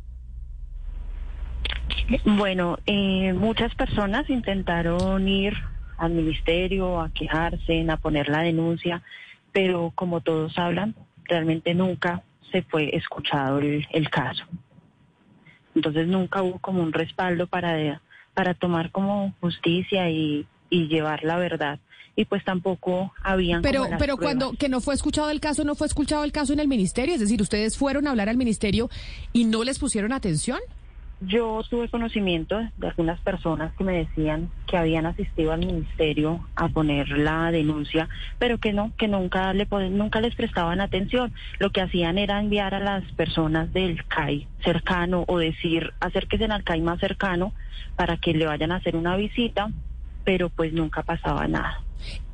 Bueno, 2.25 2.79
eh, 2.87 3.33
muchas 3.35 3.75
personas 3.75 4.29
intentaron 4.31 5.29
ir 5.29 5.55
al 5.97 6.13
ministerio 6.13 7.01
a 7.01 7.11
quejarse, 7.11 7.87
a 7.89 7.97
poner 7.99 8.29
la 8.29 8.43
denuncia, 8.43 9.03
pero 9.53 9.93
como 9.95 10.21
todos 10.21 10.59
hablan, 10.59 10.95
realmente 11.25 11.75
nunca 11.75 12.23
se 12.51 12.63
fue 12.63 12.97
escuchado 12.97 13.59
el, 13.59 14.11
caso. 14.11 14.45
Entonces 15.75 16.09
nunca 16.09 16.43
hubo 16.43 16.59
como 16.59 16.83
un 16.83 16.93
respaldo 16.93 17.47
para, 17.47 18.01
para 18.35 18.55
tomar 18.55 18.91
como 18.91 19.35
justicia 19.41 20.11
y 20.11 20.47
y 20.71 20.89
llevar 20.89 21.25
la 21.25 21.37
verdad. 21.37 21.81
Y 22.17 22.25
pues 22.25 22.45
tampoco 22.45 23.13
habían 23.23 23.63
pero 23.63 23.87
pero 23.99 24.17
cuando 24.17 24.53
que 24.53 24.69
no 24.69 24.81
fue 24.81 24.95
escuchado 24.95 25.31
el 25.31 25.41
caso 25.41 25.65
no 25.65 25.75
fue 25.75 25.87
escuchado 25.87 26.25
el 26.25 26.33
caso 26.33 26.53
en 26.53 26.61
el 26.61 26.69
ministerio 26.69 27.15
es 27.15 27.21
decir 27.21 27.41
ustedes 27.41 27.79
fueron 27.79 28.07
a 28.07 28.11
hablar 28.11 28.29
al 28.29 28.37
ministerio 28.37 28.91
y 29.33 29.45
no 29.45 29.65
les 29.65 29.79
pusieron 29.79 30.13
atención. 30.13 30.59
Yo 31.23 31.63
tuve 31.69 31.91
conocimiento 31.91 32.59
de 32.79 32.89
algunas 32.89 33.21
personas 33.21 33.75
que 33.77 33.85
me 33.85 33.93
decían 33.93 34.51
que 34.67 34.79
habían 34.79 35.05
asistido 35.05 35.53
al 35.53 35.61
ministerio 35.61 36.41
a 36.57 36.69
poner 36.69 37.11
la 37.11 37.51
denuncia, 37.51 38.09
pero 38.39 38.57
que 38.57 38.73
no, 38.73 38.91
que 38.97 39.07
nunca 39.07 39.53
le 39.53 39.67
nunca 39.91 40.23
les 40.23 40.35
prestaban 40.35 40.81
atención. 40.81 41.35
Lo 41.59 41.73
que 41.73 41.83
hacían 41.83 42.17
era 42.17 42.41
enviar 42.41 42.75
a 42.75 42.81
las 42.81 43.05
personas 43.13 43.71
del 43.75 44.03
CAI 44.07 44.49
cercano 44.65 45.27
o 45.29 45.37
decir 45.37 45.93
acérquese 46.01 46.47
al 46.47 46.65
CAI 46.65 46.81
más 46.81 46.99
cercano 47.01 47.53
para 47.97 48.17
que 48.17 48.33
le 48.33 48.47
vayan 48.47 48.73
a 48.73 48.77
hacer 48.77 48.97
una 48.97 49.15
visita, 49.17 49.69
pero 50.25 50.49
pues 50.51 50.73
nunca 50.73 51.03
pasaba 51.03 51.47
nada. 51.49 51.83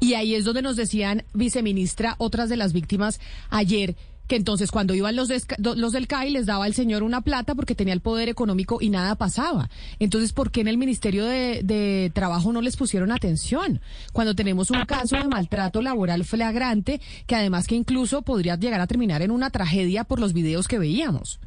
Y 0.01 0.15
ahí 0.15 0.35
es 0.35 0.45
donde 0.45 0.63
nos 0.63 0.77
decían, 0.77 1.25
viceministra, 1.35 2.15
otras 2.19 2.49
de 2.49 2.57
las 2.57 2.73
víctimas 2.73 3.21
ayer 3.51 3.97
que 4.27 4.37
entonces 4.37 4.71
cuando 4.71 4.95
iban 4.95 5.15
los, 5.17 5.29
los 5.59 5.93
del 5.93 6.09
CAI 6.09 6.31
les 6.31 6.47
daba 6.47 6.67
el 6.67 6.75
señor 6.75 7.03
una 7.03 7.21
plata 7.21 7.55
porque 7.55 7.75
tenía 7.75 7.95
el 7.95 8.01
poder 8.01 8.29
económico 8.29 8.79
y 8.81 8.91
nada 8.91 9.15
pasaba. 9.15 9.71
Entonces, 9.99 10.33
¿por 10.33 10.51
qué 10.51 10.61
en 10.61 10.69
el 10.69 10.79
Ministerio 10.79 11.25
de, 11.25 11.61
de 11.63 12.11
Trabajo 12.13 12.53
no 12.53 12.61
les 12.61 12.77
pusieron 12.77 13.13
atención? 13.13 13.81
Cuando 14.13 14.35
tenemos 14.35 14.71
un 14.71 14.85
caso 14.85 15.17
de 15.17 15.29
maltrato 15.29 15.81
laboral 15.81 16.25
flagrante 16.25 17.01
que 17.27 17.37
además 17.37 17.67
que 17.67 17.77
incluso 17.77 18.23
podría 18.23 18.57
llegar 18.57 18.81
a 18.81 18.87
terminar 18.87 19.23
en 19.23 19.31
una 19.31 19.51
tragedia 19.51 20.05
por 20.05 20.21
los 20.21 20.33
videos 20.33 20.69
que 20.69 20.79
veíamos. 20.79 21.39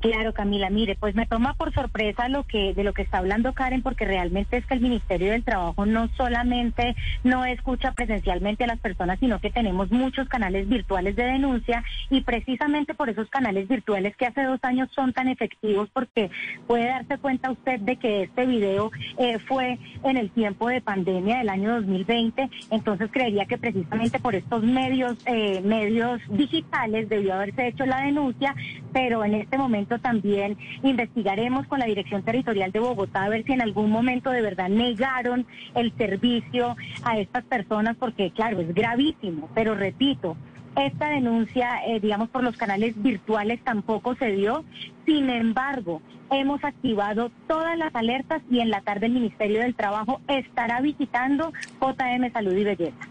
Claro, 0.00 0.32
Camila, 0.32 0.70
mire, 0.70 0.96
pues 0.98 1.14
me 1.14 1.26
toma 1.26 1.52
por 1.52 1.74
sorpresa 1.74 2.30
lo 2.30 2.44
que 2.44 2.72
de 2.72 2.84
lo 2.84 2.94
que 2.94 3.02
está 3.02 3.18
hablando 3.18 3.52
Karen, 3.52 3.82
porque 3.82 4.06
realmente 4.06 4.56
es 4.56 4.64
que 4.64 4.72
el 4.72 4.80
Ministerio 4.80 5.32
del 5.32 5.44
Trabajo 5.44 5.84
no 5.84 6.08
solamente 6.16 6.96
no 7.22 7.44
escucha 7.44 7.92
presencialmente 7.92 8.64
a 8.64 8.68
las 8.68 8.78
personas, 8.78 9.18
sino 9.20 9.40
que 9.40 9.50
tenemos 9.50 9.90
muchos 9.90 10.26
canales 10.26 10.66
virtuales 10.70 11.16
de 11.16 11.24
denuncia 11.24 11.84
y 12.08 12.22
precisamente 12.22 12.94
por 12.94 13.10
esos 13.10 13.28
canales 13.28 13.68
virtuales 13.68 14.16
que 14.16 14.24
hace 14.24 14.42
dos 14.42 14.58
años 14.62 14.88
son 14.94 15.12
tan 15.12 15.28
efectivos, 15.28 15.90
porque 15.92 16.30
puede 16.66 16.86
darse 16.86 17.18
cuenta 17.18 17.50
usted 17.50 17.78
de 17.80 17.96
que 17.96 18.22
este 18.22 18.46
video 18.46 18.90
eh, 19.18 19.38
fue 19.38 19.78
en 20.02 20.16
el 20.16 20.30
tiempo 20.30 20.68
de 20.68 20.80
pandemia 20.80 21.38
del 21.38 21.50
año 21.50 21.74
2020, 21.74 22.48
entonces 22.70 23.10
creería 23.12 23.44
que 23.44 23.58
precisamente 23.58 24.18
por 24.18 24.34
estos 24.34 24.62
medios 24.62 25.18
eh, 25.26 25.60
medios 25.62 26.22
digitales 26.30 27.10
debió 27.10 27.34
haberse 27.34 27.68
hecho 27.68 27.84
la 27.84 28.00
denuncia, 28.00 28.54
pero 28.94 29.22
en 29.26 29.34
este 29.34 29.58
momento 29.58 29.89
también 29.98 30.56
investigaremos 30.82 31.66
con 31.66 31.78
la 31.78 31.86
Dirección 31.86 32.22
Territorial 32.22 32.72
de 32.72 32.80
Bogotá 32.80 33.24
a 33.24 33.28
ver 33.28 33.44
si 33.44 33.52
en 33.52 33.62
algún 33.62 33.90
momento 33.90 34.30
de 34.30 34.42
verdad 34.42 34.68
negaron 34.68 35.46
el 35.74 35.92
servicio 35.96 36.76
a 37.02 37.18
estas 37.18 37.44
personas, 37.44 37.96
porque 37.98 38.30
claro, 38.30 38.60
es 38.60 38.74
gravísimo, 38.74 39.48
pero 39.54 39.74
repito, 39.74 40.36
esta 40.76 41.08
denuncia, 41.08 41.84
eh, 41.86 42.00
digamos, 42.00 42.28
por 42.28 42.44
los 42.44 42.56
canales 42.56 43.00
virtuales 43.02 43.60
tampoco 43.64 44.14
se 44.14 44.32
dio. 44.32 44.64
Sin 45.04 45.28
embargo, 45.28 46.00
hemos 46.30 46.62
activado 46.64 47.30
todas 47.48 47.76
las 47.76 47.94
alertas 47.94 48.42
y 48.50 48.60
en 48.60 48.70
la 48.70 48.80
tarde 48.80 49.06
el 49.06 49.12
Ministerio 49.12 49.60
del 49.60 49.74
Trabajo 49.74 50.20
estará 50.28 50.80
visitando 50.80 51.52
JM 51.80 52.32
Salud 52.32 52.56
y 52.56 52.64
Belleza. 52.64 53.08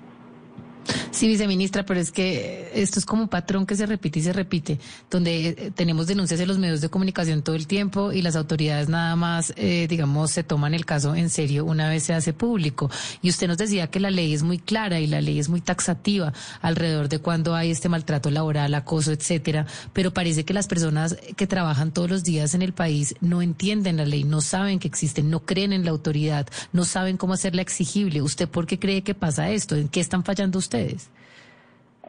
Sí, 1.11 1.27
viceministra, 1.27 1.85
pero 1.85 1.99
es 1.99 2.11
que 2.11 2.71
esto 2.73 2.99
es 2.99 3.05
como 3.05 3.23
un 3.23 3.29
patrón 3.29 3.65
que 3.65 3.75
se 3.75 3.85
repite 3.85 4.19
y 4.19 4.21
se 4.21 4.31
repite, 4.31 4.79
donde 5.09 5.49
eh, 5.49 5.71
tenemos 5.73 6.05
denuncias 6.07 6.39
en 6.39 6.47
los 6.47 6.59
medios 6.59 6.81
de 6.81 6.89
comunicación 6.89 7.41
todo 7.41 7.55
el 7.55 7.65
tiempo 7.65 8.11
y 8.11 8.21
las 8.21 8.35
autoridades 8.35 8.89
nada 8.89 9.15
más, 9.15 9.51
eh, 9.57 9.87
digamos, 9.89 10.31
se 10.31 10.43
toman 10.43 10.73
el 10.73 10.85
caso 10.85 11.15
en 11.15 11.29
serio 11.29 11.65
una 11.65 11.89
vez 11.89 12.03
se 12.03 12.13
hace 12.13 12.31
público. 12.31 12.91
Y 13.21 13.29
usted 13.29 13.47
nos 13.47 13.57
decía 13.57 13.87
que 13.87 13.99
la 13.99 14.11
ley 14.11 14.33
es 14.33 14.43
muy 14.43 14.59
clara 14.59 14.99
y 14.99 15.07
la 15.07 15.19
ley 15.19 15.39
es 15.39 15.49
muy 15.49 15.61
taxativa 15.61 16.31
alrededor 16.61 17.09
de 17.09 17.19
cuando 17.19 17.55
hay 17.55 17.71
este 17.71 17.89
maltrato 17.89 18.29
laboral, 18.29 18.73
acoso, 18.75 19.11
etcétera, 19.11 19.65
pero 19.93 20.13
parece 20.13 20.45
que 20.45 20.53
las 20.53 20.67
personas 20.67 21.17
que 21.35 21.47
trabajan 21.47 21.91
todos 21.91 22.09
los 22.09 22.23
días 22.23 22.53
en 22.53 22.61
el 22.61 22.73
país 22.73 23.15
no 23.19 23.41
entienden 23.41 23.97
la 23.97 24.05
ley, 24.05 24.23
no 24.23 24.41
saben 24.41 24.77
que 24.77 24.87
existe, 24.87 25.23
no 25.23 25.39
creen 25.41 25.73
en 25.73 25.85
la 25.85 25.91
autoridad, 25.91 26.47
no 26.71 26.85
saben 26.85 27.17
cómo 27.17 27.33
hacerla 27.33 27.63
exigible. 27.63 28.21
¿Usted 28.21 28.47
por 28.47 28.67
qué 28.67 28.77
cree 28.77 29.01
que 29.01 29.15
pasa 29.15 29.49
esto? 29.49 29.75
¿En 29.75 29.89
qué 29.89 29.99
están 29.99 30.23
fallando 30.23 30.59
ustedes? 30.59 30.98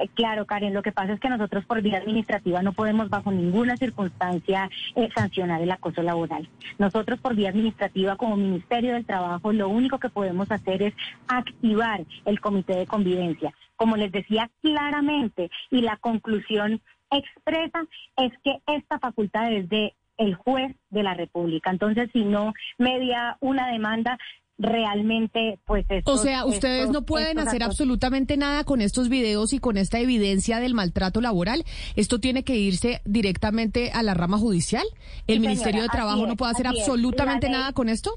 Eh, 0.01 0.09
claro, 0.15 0.47
Karen, 0.47 0.73
lo 0.73 0.83
que 0.83 0.93
pasa 0.93 1.13
es 1.13 1.21
que 1.21 1.29
nosotros 1.29 1.65
por 1.67 1.83
vía 1.83 1.99
administrativa 1.99 2.63
no 2.63 2.73
podemos 2.73 3.11
bajo 3.11 3.31
ninguna 3.31 3.77
circunstancia 3.77 4.71
eh, 4.97 5.09
sancionar 5.15 5.61
el 5.61 5.71
acoso 5.71 6.03
laboral. 6.03 6.49
Nosotros 6.79 7.21
por 7.21 7.35
vía 7.35 7.51
administrativa 7.51 8.17
como 8.17 8.37
Ministerio 8.37 8.95
del 8.95 9.05
Trabajo 9.05 9.53
lo 9.53 9.69
único 9.69 9.99
que 9.99 10.09
podemos 10.09 10.51
hacer 10.51 10.83
es 10.83 10.95
activar 11.29 12.03
el 12.25 12.41
comité 12.41 12.77
de 12.77 12.87
convivencia. 12.87 13.53
Como 13.77 13.97
les 13.97 14.11
decía 14.11 14.51
claramente 14.63 15.51
y 15.71 15.83
la 15.83 15.99
conclusión 15.99 16.81
expresa 17.11 17.85
es 18.17 18.33
que 18.43 18.61
esta 18.67 18.99
facultad 18.99 19.53
es 19.53 19.69
de 19.69 19.95
el 20.17 20.35
juez 20.35 20.77
de 20.91 21.03
la 21.03 21.15
República. 21.15 21.71
Entonces, 21.71 22.11
si 22.13 22.25
no 22.25 22.53
media 22.79 23.39
una 23.41 23.69
demanda, 23.69 24.19
realmente 24.61 25.59
pues 25.65 25.87
o 26.05 26.19
sea 26.19 26.45
ustedes 26.45 26.91
no 26.91 27.03
pueden 27.03 27.39
hacer 27.39 27.63
absolutamente 27.63 28.37
nada 28.37 28.63
con 28.65 28.83
estos 28.83 29.09
videos 29.09 29.55
y 29.55 29.59
con 29.59 29.79
esta 29.79 29.99
evidencia 29.99 30.61
del 30.61 30.75
maltrato 30.75 31.21
laboral. 31.21 31.65
Esto 31.97 32.21
tiene 32.21 32.45
que 32.45 32.57
irse 32.57 33.01
directamente 33.05 33.91
a 33.93 34.03
la 34.03 34.15
rama 34.15 34.39
judicial. 34.39 34.85
El 35.27 35.41
ministerio 35.41 35.83
de 35.83 35.89
trabajo 35.89 36.27
no 36.27 36.37
puede 36.37 36.53
hacer 36.53 36.67
absolutamente 36.67 37.49
nada 37.49 37.73
con 37.73 37.89
esto. 37.89 38.13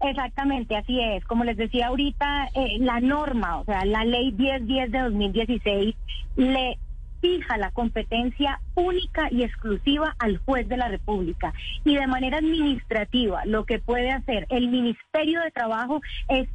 Exactamente, 0.00 0.76
así 0.76 0.98
es. 1.00 1.24
Como 1.24 1.44
les 1.44 1.56
decía 1.56 1.88
ahorita, 1.88 2.48
eh, 2.54 2.78
la 2.80 3.00
norma, 3.00 3.58
o 3.58 3.64
sea, 3.64 3.84
la 3.84 4.04
ley 4.04 4.32
1010 4.32 4.90
de 4.90 4.98
2016 4.98 5.94
le 6.36 6.78
fija 7.22 7.56
la 7.56 7.70
competencia 7.70 8.60
única 8.74 9.28
y 9.30 9.44
exclusiva 9.44 10.14
al 10.18 10.36
juez 10.38 10.68
de 10.68 10.76
la 10.76 10.88
República. 10.88 11.54
Y 11.84 11.94
de 11.94 12.06
manera 12.06 12.38
administrativa, 12.38 13.46
lo 13.46 13.64
que 13.64 13.78
puede 13.78 14.10
hacer 14.10 14.46
el 14.50 14.68
Ministerio 14.68 15.40
de 15.40 15.50
Trabajo 15.52 16.02
es 16.28 16.48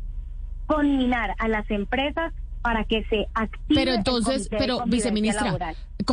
conminar 0.68 1.34
a 1.40 1.48
las 1.48 1.70
empresas 1.72 2.34
para 2.62 2.84
que 2.84 3.06
se 3.06 3.28
active. 3.34 3.80
Pero 3.80 3.94
entonces, 3.94 4.50
pero 4.50 4.84
viceministra, 4.86 5.56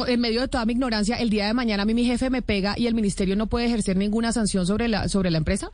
en 0.06 0.20
medio 0.20 0.40
de 0.40 0.48
toda 0.48 0.64
mi 0.64 0.72
ignorancia, 0.72 1.16
el 1.16 1.28
día 1.28 1.46
de 1.46 1.54
mañana 1.54 1.82
a 1.82 1.86
mí 1.86 1.94
mi 1.94 2.04
jefe 2.04 2.30
me 2.30 2.42
pega 2.42 2.74
y 2.76 2.86
el 2.86 2.94
ministerio 2.94 3.34
no 3.34 3.48
puede 3.48 3.66
ejercer 3.66 3.96
ninguna 3.96 4.32
sanción 4.32 4.64
sobre 4.64 4.88
la 4.88 5.08
sobre 5.08 5.30
la 5.30 5.38
empresa. 5.38 5.72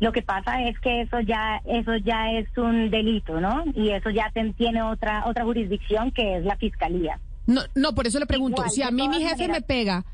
Lo 0.00 0.12
que 0.12 0.22
pasa 0.22 0.62
es 0.62 0.78
que 0.80 1.02
eso 1.02 1.20
ya 1.20 1.62
eso 1.64 1.96
ya 1.96 2.30
es 2.32 2.46
un 2.58 2.90
delito, 2.90 3.40
¿no? 3.40 3.64
Y 3.74 3.90
eso 3.90 4.10
ya 4.10 4.30
tiene 4.56 4.82
otra 4.82 5.24
otra 5.26 5.44
jurisdicción 5.44 6.10
que 6.10 6.36
es 6.36 6.44
la 6.44 6.56
fiscalía. 6.56 7.18
No, 7.46 7.62
no, 7.74 7.94
por 7.94 8.06
eso 8.06 8.18
le 8.18 8.26
pregunto, 8.26 8.62
si 8.70 8.82
a 8.82 8.90
mí 8.90 9.08
mi 9.08 9.22
jefe 9.22 9.48
me 9.48 9.60
pega, 9.60 10.04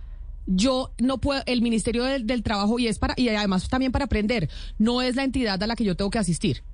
yo 0.47 0.93
no 0.99 1.19
puedo, 1.19 1.43
el 1.47 1.63
Ministerio 1.63 2.05
del, 2.05 2.27
del, 2.27 2.43
Trabajo 2.43 2.79
y 2.79 2.89
es 2.89 2.99
para, 2.99 3.15
y 3.17 3.29
además 3.29 3.69
también 3.69 3.93
para 3.93 4.07
aprender, 4.07 4.49
no 4.79 5.03
es 5.03 5.17
la 5.17 5.25
entidad 5.25 5.63
a 5.63 5.67
la 5.67 5.77
que 5.77 5.85
yo 5.85 5.97
tengo 5.97 6.11
que 6.11 6.19
asistir. 6.19 6.65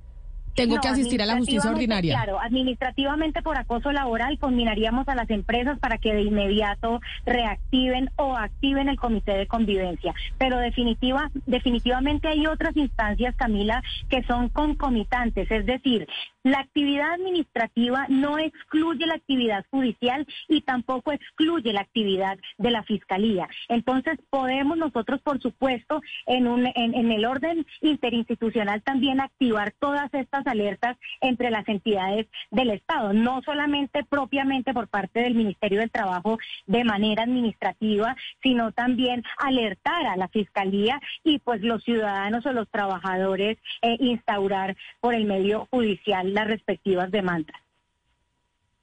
Tengo 0.57 0.81
que 0.81 0.89
asistir 0.89 1.23
a 1.23 1.27
la 1.27 1.37
justicia 1.37 1.71
ordinaria. 1.71 2.15
Claro, 2.15 2.41
administrativamente 2.41 3.43
por 3.43 3.57
acoso 3.57 3.93
laboral 3.93 4.39
combinaríamos 4.39 5.07
a 5.09 5.15
las 5.15 5.29
empresas 5.31 5.79
para 5.79 5.99
que 5.99 6.15
de 6.15 6.23
inmediato 6.23 7.01
reactiven 7.25 8.11
o 8.17 8.37
activen 8.37 8.89
el 8.89 8.99
comité 8.99 9.33
de 9.33 9.47
convivencia. 9.47 10.15
Pero 10.39 10.59
definitiva, 10.59 11.31
definitivamente 11.47 12.29
hay 12.29 12.47
otras 12.47 12.77
instancias, 12.77 13.37
Camila, 13.37 13.83
que 14.09 14.23
son 14.25 14.49
concomitantes. 14.49 15.51
Es 15.51 15.67
decir, 15.67 16.07
la 16.47 16.61
actividad 16.61 17.13
administrativa 17.15 18.07
no 18.09 18.39
excluye 18.39 19.05
la 19.05 19.15
actividad 19.15 19.65
judicial 19.71 20.27
y 20.49 20.61
tampoco 20.61 21.11
excluye 21.11 21.73
la 21.73 21.81
actividad 21.81 22.39
de 22.59 22.71
la 22.71 22.85
fiscalía. 22.85 23.49
Entonces 23.69 24.19
podemos 24.31 24.79
nosotros, 24.79 25.21
por 25.23 25.41
supuesto, 25.41 26.01
en, 26.27 26.47
un, 26.47 26.67
en, 26.75 27.11
el 27.11 27.25
orden 27.25 27.67
interinstitucional 27.81 28.83
también 28.83 29.21
activar 29.21 29.75
todas 29.81 30.13
estas 30.15 30.46
alertas 30.47 30.97
entre 31.21 31.50
las 31.50 31.69
entidades 31.69 32.26
del 32.50 32.71
Estado, 32.71 33.12
no 33.12 33.43
solamente 33.43 34.05
propiamente 34.05 34.73
por 34.73 34.88
parte 34.88 35.21
del 35.21 35.35
Ministerio 35.35 35.81
del 35.81 35.91
Trabajo 35.91 36.38
de 36.67 36.85
manera 36.85 37.25
administrativa, 37.25 38.17
sino 38.43 38.73
también 38.73 39.23
alertar 39.38 40.07
a 40.07 40.17
la 40.17 40.29
fiscalía 40.29 41.00
y 41.25 41.38
pues 41.41 41.62
los 41.62 41.83
ciudadanos 41.85 42.47
o 42.47 42.53
los 42.53 42.69
trabajadores 42.69 43.59
eh, 43.83 43.97
instaurar 44.00 44.76
por 45.00 45.15
el 45.15 45.25
medio 45.25 45.67
judicial 45.71 46.33
las 46.35 46.47
respectivas 46.47 47.11
demandas. 47.11 47.66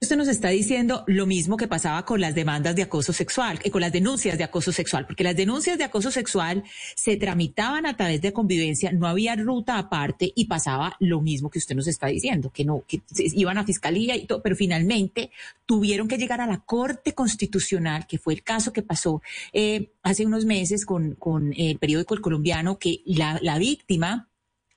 Usted 0.03 0.17
nos 0.17 0.27
está 0.27 0.49
diciendo 0.49 1.05
lo 1.07 1.25
mismo 1.25 1.55
que 1.55 1.69
pasaba 1.69 2.03
con 2.03 2.19
las 2.19 2.35
demandas 2.35 2.75
de 2.75 2.81
acoso 2.81 3.13
sexual, 3.13 3.61
y 3.63 3.69
con 3.69 3.79
las 3.79 3.93
denuncias 3.93 4.37
de 4.37 4.43
acoso 4.43 4.73
sexual, 4.73 5.05
porque 5.05 5.23
las 5.23 5.33
denuncias 5.33 5.77
de 5.77 5.85
acoso 5.85 6.11
sexual 6.11 6.65
se 6.93 7.15
tramitaban 7.15 7.85
a 7.85 7.95
través 7.95 8.19
de 8.19 8.33
convivencia, 8.33 8.91
no 8.91 9.07
había 9.07 9.37
ruta 9.37 9.77
aparte 9.77 10.33
y 10.35 10.47
pasaba 10.47 10.97
lo 10.99 11.21
mismo 11.21 11.49
que 11.49 11.59
usted 11.59 11.73
nos 11.73 11.87
está 11.87 12.07
diciendo, 12.07 12.51
que 12.53 12.65
no, 12.65 12.83
que 12.85 13.01
iban 13.15 13.57
a 13.57 13.63
fiscalía 13.63 14.17
y 14.17 14.25
todo, 14.25 14.41
pero 14.43 14.57
finalmente 14.57 15.31
tuvieron 15.65 16.09
que 16.09 16.17
llegar 16.17 16.41
a 16.41 16.47
la 16.47 16.59
Corte 16.59 17.13
Constitucional, 17.13 18.05
que 18.05 18.17
fue 18.17 18.33
el 18.33 18.43
caso 18.43 18.73
que 18.73 18.81
pasó 18.81 19.21
eh, 19.53 19.93
hace 20.01 20.25
unos 20.25 20.43
meses 20.43 20.85
con, 20.85 21.15
con 21.15 21.53
el 21.55 21.77
periódico 21.79 22.13
El 22.13 22.19
Colombiano, 22.19 22.77
que 22.77 22.99
la, 23.05 23.39
la 23.41 23.57
víctima 23.57 24.27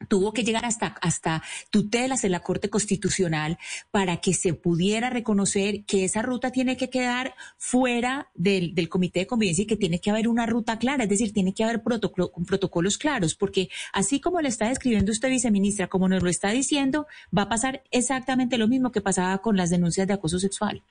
tuvo 0.09 0.33
que 0.33 0.45
llegar 0.45 0.65
hasta, 0.65 0.89
hasta 1.01 1.43
tutelas 1.71 2.25
en 2.25 2.33
la 2.33 2.41
Corte 2.41 2.69
Constitucional 2.71 3.59
para 3.91 4.19
que 4.19 4.35
se 4.35 4.55
pudiera 4.55 5.11
reconocer 5.11 5.85
que 5.85 6.05
esa 6.05 6.23
ruta 6.23 6.51
tiene 6.51 6.77
que 6.77 6.91
quedar 6.91 7.35
fuera 7.57 8.31
del, 8.35 8.75
del 8.75 8.89
Comité 8.89 9.21
de 9.21 9.27
Convivencia 9.27 9.63
y 9.63 9.67
que 9.67 9.77
tiene 9.77 10.01
que 10.01 10.11
haber 10.11 10.29
una 10.29 10.47
ruta 10.47 10.79
clara, 10.79 11.05
es 11.05 11.11
decir, 11.11 11.33
tiene 11.33 11.55
que 11.55 11.65
haber 11.65 11.83
protocolo, 11.83 12.33
protocolos 12.47 12.99
claros, 12.99 13.35
porque 13.35 13.69
así 13.93 14.21
como 14.21 14.41
le 14.41 14.49
está 14.49 14.69
describiendo 14.69 15.13
usted, 15.13 15.31
viceministra, 15.31 15.89
como 15.89 16.09
nos 16.09 16.23
lo 16.23 16.29
está 16.29 16.51
diciendo, 16.51 17.07
va 17.37 17.43
a 17.43 17.49
pasar 17.49 17.83
exactamente 17.91 18.59
lo 18.59 18.69
mismo 18.69 18.93
que 18.93 19.01
pasaba 19.01 19.39
con 19.39 19.57
las 19.57 19.71
denuncias 19.71 20.07
de 20.07 20.15
acoso 20.15 20.39
sexual. 20.39 20.83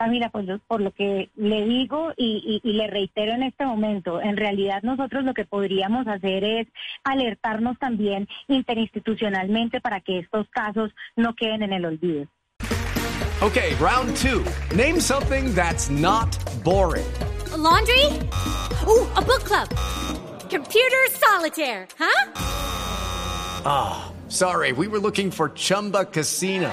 Camila, 0.00 0.30
pues 0.30 0.46
por 0.66 0.80
lo 0.80 0.92
que 0.92 1.28
le 1.36 1.66
digo 1.66 2.14
y, 2.16 2.62
y, 2.64 2.72
le 2.72 2.86
reitero 2.86 3.32
en 3.32 3.42
este 3.42 3.66
momento, 3.66 4.18
en 4.22 4.38
realidad 4.38 4.82
nosotros 4.82 5.24
lo 5.24 5.34
que 5.34 5.44
podríamos 5.44 6.06
hacer 6.06 6.42
es 6.42 6.68
alertarnos 7.04 7.78
también 7.78 8.26
interinstitucionalmente 8.48 9.82
para 9.82 10.00
que 10.00 10.20
estos 10.20 10.48
casos 10.48 10.90
no 11.16 11.34
queden 11.34 11.64
en 11.64 11.74
el 11.74 11.84
olvido. 11.84 12.26
Okay, 13.42 13.74
round 13.74 14.16
two. 14.16 14.42
Name 14.74 14.98
something 15.00 15.54
that's 15.54 15.90
not 15.90 16.34
boring. 16.64 17.12
A 17.52 17.58
laundry? 17.58 18.06
Ooh, 18.86 19.06
a 19.16 19.20
book 19.20 19.44
club. 19.44 19.68
Computer 20.48 21.10
solitaire, 21.10 21.86
huh? 21.98 22.32
Ah, 23.66 24.06
oh, 24.08 24.30
sorry, 24.30 24.72
we 24.72 24.88
were 24.88 24.98
looking 24.98 25.30
for 25.30 25.50
Chumba 25.50 26.06
Casino. 26.06 26.72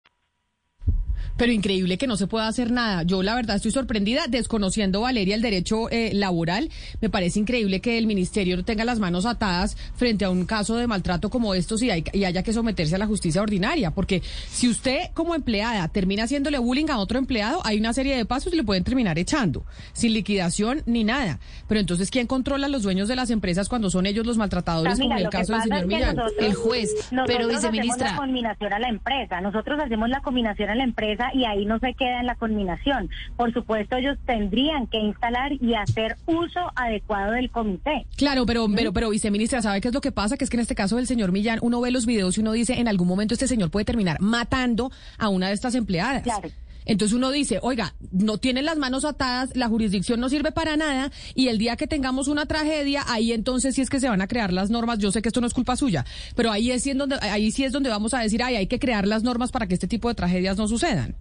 Pero 1.41 1.53
increíble 1.53 1.97
que 1.97 2.05
no 2.05 2.17
se 2.17 2.27
pueda 2.27 2.47
hacer 2.47 2.69
nada. 2.69 3.01
Yo 3.01 3.23
la 3.23 3.33
verdad 3.33 3.55
estoy 3.55 3.71
sorprendida, 3.71 4.27
desconociendo, 4.29 5.01
Valeria, 5.01 5.33
el 5.33 5.41
derecho 5.41 5.89
eh, 5.89 6.11
laboral. 6.13 6.69
Me 7.01 7.09
parece 7.09 7.39
increíble 7.39 7.81
que 7.81 7.97
el 7.97 8.05
ministerio 8.05 8.55
no 8.57 8.63
tenga 8.63 8.85
las 8.85 8.99
manos 8.99 9.25
atadas 9.25 9.75
frente 9.95 10.23
a 10.23 10.29
un 10.29 10.45
caso 10.45 10.75
de 10.75 10.85
maltrato 10.85 11.31
como 11.31 11.55
estos 11.55 11.81
y, 11.81 11.89
y 12.13 12.25
haya 12.25 12.43
que 12.43 12.53
someterse 12.53 12.93
a 12.93 12.99
la 12.99 13.07
justicia 13.07 13.41
ordinaria. 13.41 13.89
Porque 13.89 14.21
si 14.51 14.69
usted 14.69 15.09
como 15.15 15.33
empleada 15.33 15.87
termina 15.87 16.25
haciéndole 16.25 16.59
bullying 16.59 16.91
a 16.91 16.99
otro 16.99 17.17
empleado, 17.17 17.59
hay 17.65 17.79
una 17.79 17.91
serie 17.93 18.15
de 18.15 18.23
pasos 18.23 18.53
y 18.53 18.57
le 18.57 18.63
pueden 18.63 18.83
terminar 18.83 19.17
echando, 19.17 19.65
sin 19.93 20.13
liquidación 20.13 20.83
ni 20.85 21.03
nada. 21.03 21.39
Pero 21.67 21.79
entonces, 21.79 22.11
¿quién 22.11 22.27
controla 22.27 22.67
a 22.67 22.69
los 22.69 22.83
dueños 22.83 23.07
de 23.07 23.15
las 23.15 23.31
empresas 23.31 23.67
cuando 23.67 23.89
son 23.89 24.05
ellos 24.05 24.27
los 24.27 24.37
maltratadores, 24.37 24.99
como 24.99 25.13
en 25.13 25.17
el 25.17 25.29
caso 25.29 25.53
del 25.53 25.63
señor 25.63 25.87
Millán? 25.87 26.17
el 26.37 26.53
juez. 26.53 26.91
Pero, 27.25 27.47
viceministra. 27.47 28.09
Hacemos 28.09 28.11
la 28.11 28.15
combinación 28.17 28.73
a 28.73 28.77
la 28.79 28.89
empresa. 28.89 29.41
Nosotros 29.41 29.79
hacemos 29.83 30.07
la 30.07 30.21
combinación 30.21 30.69
a 30.69 30.75
la 30.75 30.83
empresa 30.83 31.30
y 31.33 31.45
ahí 31.45 31.65
no 31.65 31.79
se 31.79 31.93
queda 31.93 32.19
en 32.19 32.27
la 32.27 32.35
conminación. 32.35 33.09
Por 33.37 33.53
supuesto, 33.53 33.95
ellos 33.95 34.17
tendrían 34.25 34.87
que 34.87 34.97
instalar 34.97 35.53
y 35.53 35.75
hacer 35.75 36.17
uso 36.25 36.59
adecuado 36.75 37.33
del 37.33 37.49
comité. 37.49 38.05
Claro, 38.17 38.45
pero, 38.45 38.67
pero, 38.73 38.93
pero, 38.93 39.09
viceministra, 39.09 39.61
¿sabe 39.61 39.81
qué 39.81 39.89
es 39.89 39.93
lo 39.93 40.01
que 40.01 40.11
pasa? 40.11 40.37
Que 40.37 40.43
es 40.43 40.49
que 40.49 40.57
en 40.57 40.61
este 40.61 40.75
caso 40.75 40.97
del 40.97 41.07
señor 41.07 41.31
Millán, 41.31 41.59
uno 41.61 41.81
ve 41.81 41.91
los 41.91 42.05
videos 42.05 42.37
y 42.37 42.41
uno 42.41 42.51
dice, 42.51 42.79
en 42.79 42.87
algún 42.87 43.07
momento 43.07 43.33
este 43.33 43.47
señor 43.47 43.71
puede 43.71 43.85
terminar 43.85 44.17
matando 44.19 44.91
a 45.17 45.29
una 45.29 45.47
de 45.47 45.53
estas 45.53 45.75
empleadas. 45.75 46.23
Claro. 46.23 46.49
Entonces 46.85 47.15
uno 47.15 47.31
dice, 47.31 47.59
oiga, 47.61 47.93
no 48.11 48.37
tienen 48.37 48.65
las 48.65 48.77
manos 48.77 49.05
atadas, 49.05 49.55
la 49.55 49.67
jurisdicción 49.67 50.19
no 50.19 50.29
sirve 50.29 50.51
para 50.51 50.77
nada 50.77 51.11
y 51.35 51.47
el 51.47 51.57
día 51.57 51.75
que 51.75 51.87
tengamos 51.87 52.27
una 52.27 52.45
tragedia, 52.45 53.03
ahí 53.07 53.31
entonces 53.31 53.75
sí 53.75 53.81
es 53.81 53.89
que 53.89 53.99
se 53.99 54.09
van 54.09 54.21
a 54.21 54.27
crear 54.27 54.51
las 54.51 54.69
normas. 54.69 54.99
Yo 54.99 55.11
sé 55.11 55.21
que 55.21 55.29
esto 55.29 55.41
no 55.41 55.47
es 55.47 55.53
culpa 55.53 55.75
suya, 55.75 56.05
pero 56.35 56.51
ahí 56.51 56.71
es 56.71 56.85
donde, 56.97 57.17
ahí 57.21 57.51
sí 57.51 57.63
es 57.63 57.71
donde 57.71 57.89
vamos 57.89 58.13
a 58.13 58.19
decir, 58.19 58.41
ay, 58.43 58.55
hay 58.55 58.67
que 58.67 58.79
crear 58.79 59.07
las 59.07 59.23
normas 59.23 59.51
para 59.51 59.67
que 59.67 59.73
este 59.73 59.87
tipo 59.87 60.07
de 60.09 60.15
tragedias 60.15 60.57
no 60.57 60.67
sucedan. 60.67 61.15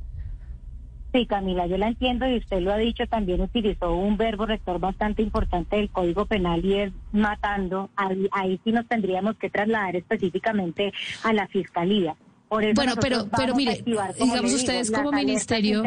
Sí, 1.13 1.27
Camila, 1.27 1.67
yo 1.67 1.77
la 1.77 1.89
entiendo 1.89 2.29
y 2.29 2.37
usted 2.37 2.61
lo 2.61 2.73
ha 2.73 2.77
dicho, 2.77 3.05
también 3.09 3.41
utilizó 3.41 3.93
un 3.93 4.17
verbo 4.17 4.47
rector 4.47 4.79
bastante 4.79 5.23
importante 5.23 5.77
del 5.77 5.91
Código 5.91 6.25
Penal 6.27 6.65
y 6.65 6.75
es 6.75 6.93
matando. 7.11 7.91
Ahí, 7.97 8.29
ahí 8.31 8.61
sí 8.63 8.71
nos 8.71 8.87
tendríamos 8.87 9.37
que 9.37 9.51
trasladar 9.51 9.97
específicamente 9.97 10.93
a 11.25 11.33
la 11.33 11.49
Fiscalía. 11.49 12.15
Por 12.51 12.65
eso 12.65 12.75
bueno, 12.75 12.95
pero, 13.01 13.29
pero 13.35 13.55
mire, 13.55 13.85
digamos 14.19 14.53
ustedes 14.53 14.91
como 14.91 15.13
ministerio 15.13 15.85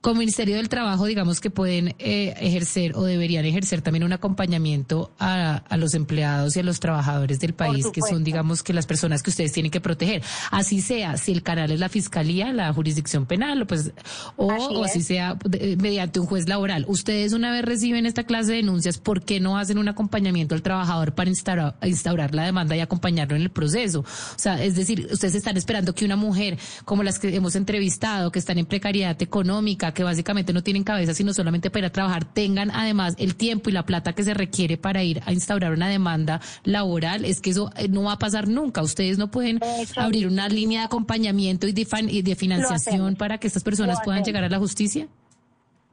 como 0.00 0.20
Ministerio 0.20 0.56
del 0.56 0.68
Trabajo, 0.68 1.06
digamos 1.06 1.40
que 1.40 1.50
pueden 1.50 1.94
eh, 1.98 2.34
ejercer 2.40 2.94
o 2.94 3.02
deberían 3.02 3.44
ejercer 3.44 3.82
también 3.82 4.04
un 4.04 4.12
acompañamiento 4.12 5.10
a, 5.18 5.56
a, 5.56 5.76
los 5.76 5.94
empleados 5.94 6.56
y 6.56 6.60
a 6.60 6.62
los 6.62 6.78
trabajadores 6.78 7.40
del 7.40 7.52
país, 7.52 7.86
que 7.92 8.00
son, 8.02 8.22
digamos, 8.22 8.62
que 8.62 8.72
las 8.72 8.86
personas 8.86 9.24
que 9.24 9.30
ustedes 9.30 9.52
tienen 9.52 9.72
que 9.72 9.80
proteger. 9.80 10.22
Así 10.52 10.82
sea, 10.82 11.16
si 11.16 11.32
el 11.32 11.42
canal 11.42 11.72
es 11.72 11.80
la 11.80 11.88
fiscalía, 11.88 12.52
la 12.52 12.72
jurisdicción 12.72 13.26
penal, 13.26 13.66
pues, 13.66 13.92
o 14.36 14.52
así, 14.52 14.66
o 14.70 14.84
así 14.84 15.02
sea 15.02 15.36
mediante 15.78 16.20
un 16.20 16.26
juez 16.26 16.48
laboral. 16.48 16.84
Ustedes 16.86 17.32
una 17.32 17.50
vez 17.50 17.64
reciben 17.64 18.06
esta 18.06 18.22
clase 18.22 18.52
de 18.52 18.58
denuncias, 18.58 18.98
¿por 18.98 19.22
qué 19.24 19.40
no 19.40 19.58
hacen 19.58 19.78
un 19.78 19.88
acompañamiento 19.88 20.54
al 20.54 20.62
trabajador 20.62 21.14
para 21.14 21.28
instaurar, 21.28 21.76
instaurar 21.82 22.34
la 22.36 22.44
demanda 22.44 22.76
y 22.76 22.80
acompañarlo 22.80 23.34
en 23.34 23.42
el 23.42 23.50
proceso? 23.50 24.00
O 24.00 24.38
sea, 24.38 24.62
es 24.62 24.76
decir, 24.76 25.08
ustedes 25.10 25.34
están 25.34 25.56
esperando 25.56 25.92
que 25.92 26.04
una 26.04 26.16
mujer 26.16 26.56
como 26.84 27.02
las 27.02 27.18
que 27.18 27.34
hemos 27.34 27.56
entrevistado, 27.56 28.30
que 28.30 28.38
están 28.38 28.58
en 28.58 28.66
precariedad 28.66 29.20
económica, 29.20 29.87
que 29.92 30.04
básicamente 30.04 30.52
no 30.52 30.62
tienen 30.62 30.84
cabeza 30.84 31.14
sino 31.14 31.32
solamente 31.32 31.70
para 31.70 31.80
ir 31.80 31.84
a 31.86 31.92
trabajar, 31.92 32.24
tengan 32.24 32.70
además 32.70 33.14
el 33.18 33.34
tiempo 33.34 33.70
y 33.70 33.72
la 33.72 33.84
plata 33.84 34.12
que 34.12 34.22
se 34.22 34.34
requiere 34.34 34.76
para 34.76 35.02
ir 35.02 35.20
a 35.26 35.32
instaurar 35.32 35.72
una 35.72 35.88
demanda 35.88 36.40
laboral, 36.64 37.24
es 37.24 37.40
que 37.40 37.50
eso 37.50 37.70
eh, 37.76 37.88
no 37.88 38.04
va 38.04 38.12
a 38.12 38.18
pasar 38.18 38.48
nunca. 38.48 38.82
Ustedes 38.82 39.18
no 39.18 39.30
pueden 39.30 39.60
abrir 39.96 40.26
una 40.26 40.48
línea 40.48 40.80
de 40.80 40.86
acompañamiento 40.86 41.66
y 41.66 41.72
de, 41.72 42.36
financiación 42.36 43.16
para 43.16 43.38
que 43.38 43.46
estas 43.46 43.62
personas 43.62 43.98
puedan 44.04 44.22
llegar 44.22 44.44
a 44.44 44.48
la 44.48 44.58
justicia. 44.58 45.08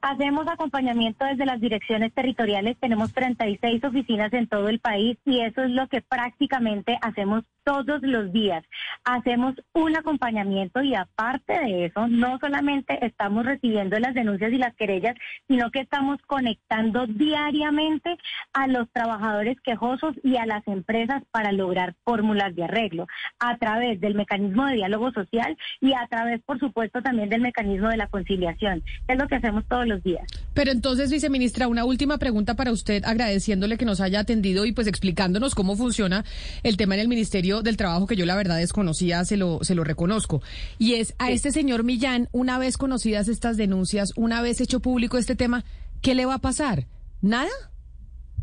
Hacemos 0.07 0.47
acompañamiento 0.47 1.25
desde 1.25 1.47
las 1.47 1.59
direcciones 1.59 2.13
territoriales, 2.13 2.77
tenemos 2.79 3.11
36 3.11 3.83
oficinas 3.83 4.31
en 4.33 4.45
todo 4.45 4.69
el 4.69 4.79
país 4.79 5.17
y 5.25 5.39
eso 5.39 5.63
es 5.63 5.71
lo 5.71 5.87
que 5.87 6.01
prácticamente 6.01 6.95
hacemos 7.01 7.43
todos 7.63 8.03
los 8.03 8.31
días. 8.31 8.63
Hacemos 9.03 9.55
un 9.73 9.97
acompañamiento 9.97 10.83
y 10.83 10.93
aparte 10.93 11.53
de 11.53 11.85
eso, 11.85 12.07
no 12.07 12.37
solamente 12.37 13.03
estamos 13.03 13.47
recibiendo 13.47 13.97
las 13.97 14.13
denuncias 14.13 14.53
y 14.53 14.59
las 14.59 14.75
querellas, 14.75 15.15
sino 15.47 15.71
que 15.71 15.79
estamos 15.79 16.19
conectando 16.27 17.07
diariamente 17.07 18.15
a 18.53 18.67
los 18.67 18.87
trabajadores 18.91 19.59
quejosos 19.61 20.15
y 20.23 20.37
a 20.37 20.45
las 20.45 20.67
empresas 20.67 21.23
para 21.31 21.51
lograr 21.51 21.95
fórmulas 22.03 22.55
de 22.55 22.65
arreglo 22.65 23.07
a 23.39 23.57
través 23.57 23.99
del 23.99 24.13
mecanismo 24.13 24.67
de 24.67 24.75
diálogo 24.75 25.11
social 25.11 25.57
y 25.81 25.93
a 25.93 26.05
través, 26.07 26.43
por 26.43 26.59
supuesto, 26.59 27.01
también 27.01 27.29
del 27.29 27.41
mecanismo 27.41 27.89
de 27.89 27.97
la 27.97 28.07
conciliación. 28.07 28.83
Es 29.07 29.17
lo 29.17 29.27
que 29.27 29.37
hacemos 29.37 29.65
todos 29.67 29.87
los 29.87 29.94
días. 30.03 30.25
Pero 30.53 30.71
entonces, 30.71 31.11
viceministra, 31.11 31.67
una 31.67 31.85
última 31.85 32.17
pregunta 32.17 32.55
para 32.55 32.71
usted, 32.71 33.03
agradeciéndole 33.05 33.77
que 33.77 33.85
nos 33.85 34.01
haya 34.01 34.21
atendido 34.21 34.65
y 34.65 34.71
pues 34.71 34.87
explicándonos 34.87 35.55
cómo 35.55 35.75
funciona 35.75 36.23
el 36.63 36.77
tema 36.77 36.95
en 36.95 37.01
el 37.01 37.07
Ministerio 37.07 37.61
del 37.61 37.77
Trabajo 37.77 38.07
que 38.07 38.15
yo 38.15 38.25
la 38.25 38.35
verdad 38.35 38.57
desconocía, 38.57 39.25
se 39.25 39.37
lo, 39.37 39.63
se 39.63 39.75
lo 39.75 39.83
reconozco. 39.83 40.41
Y 40.77 40.95
es 40.95 41.15
a 41.19 41.31
este 41.31 41.51
señor 41.51 41.83
Millán, 41.83 42.29
una 42.31 42.57
vez 42.57 42.77
conocidas 42.77 43.27
estas 43.27 43.57
denuncias, 43.57 44.13
una 44.15 44.41
vez 44.41 44.61
hecho 44.61 44.79
público 44.79 45.17
este 45.17 45.35
tema, 45.35 45.63
¿qué 46.01 46.15
le 46.15 46.25
va 46.25 46.35
a 46.35 46.39
pasar? 46.39 46.85
¿Nada? 47.21 47.49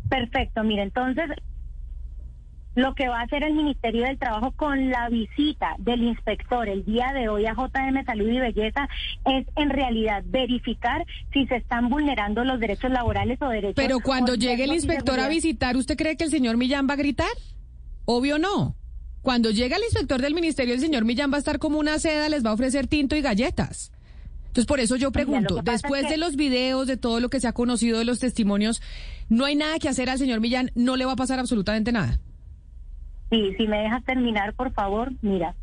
Perfecto, 0.09 0.63
mire, 0.63 0.83
entonces 0.83 1.25
lo 2.75 2.95
que 2.95 3.07
va 3.07 3.19
a 3.19 3.23
hacer 3.23 3.43
el 3.43 3.53
Ministerio 3.53 4.03
del 4.03 4.17
Trabajo 4.17 4.51
con 4.51 4.89
la 4.89 5.09
visita 5.09 5.75
del 5.79 6.03
inspector 6.03 6.67
el 6.67 6.83
día 6.85 7.11
de 7.13 7.29
hoy 7.29 7.45
a 7.45 7.53
JM 7.53 8.05
Salud 8.05 8.29
y 8.29 8.39
Belleza 8.39 8.87
es 9.25 9.45
en 9.55 9.69
realidad 9.69 10.23
verificar 10.25 11.05
si 11.31 11.45
se 11.47 11.57
están 11.57 11.89
vulnerando 11.89 12.43
los 12.43 12.59
derechos 12.59 12.91
laborales 12.91 13.41
o 13.41 13.49
derechos. 13.49 13.75
Pero 13.75 13.99
cuando 13.99 14.35
llegue 14.35 14.63
el 14.63 14.73
inspector 14.73 15.19
a 15.19 15.27
visitar, 15.27 15.77
¿usted 15.77 15.95
cree 15.95 16.17
que 16.17 16.23
el 16.23 16.31
señor 16.31 16.57
Millán 16.57 16.87
va 16.89 16.93
a 16.93 16.97
gritar? 16.97 17.27
Obvio 18.05 18.39
no. 18.39 18.75
Cuando 19.21 19.51
llega 19.51 19.77
el 19.77 19.83
inspector 19.83 20.21
del 20.21 20.33
ministerio, 20.33 20.73
el 20.73 20.81
señor 20.81 21.05
Millán 21.05 21.31
va 21.31 21.37
a 21.37 21.39
estar 21.39 21.59
como 21.59 21.79
una 21.79 21.97
seda, 21.99 22.27
les 22.27 22.45
va 22.45 22.49
a 22.49 22.53
ofrecer 22.53 22.87
tinto 22.87 23.15
y 23.15 23.21
galletas. 23.21 23.91
Entonces, 24.47 24.67
por 24.67 24.79
eso 24.79 24.97
yo 24.97 25.11
pregunto, 25.11 25.61
después 25.63 26.09
de 26.09 26.17
los 26.17 26.35
videos, 26.35 26.85
de 26.87 26.97
todo 26.97 27.19
lo 27.19 27.29
que 27.29 27.39
se 27.39 27.47
ha 27.47 27.53
conocido 27.53 27.97
de 27.97 28.05
los 28.05 28.19
testimonios, 28.19 28.81
¿no 29.29 29.45
hay 29.45 29.55
nada 29.55 29.79
que 29.79 29.89
hacer 29.89 30.09
al 30.09 30.19
señor 30.19 30.41
Millán? 30.41 30.71
¿No 30.75 30.95
le 30.95 31.05
va 31.05 31.13
a 31.13 31.15
pasar 31.15 31.39
absolutamente 31.39 31.91
nada? 31.91 32.19
Sí, 33.33 33.55
si 33.57 33.67
me 33.67 33.79
dejas 33.79 34.03
terminar, 34.03 34.53
por 34.53 34.71
favor, 34.73 35.11
mira. 35.23 35.55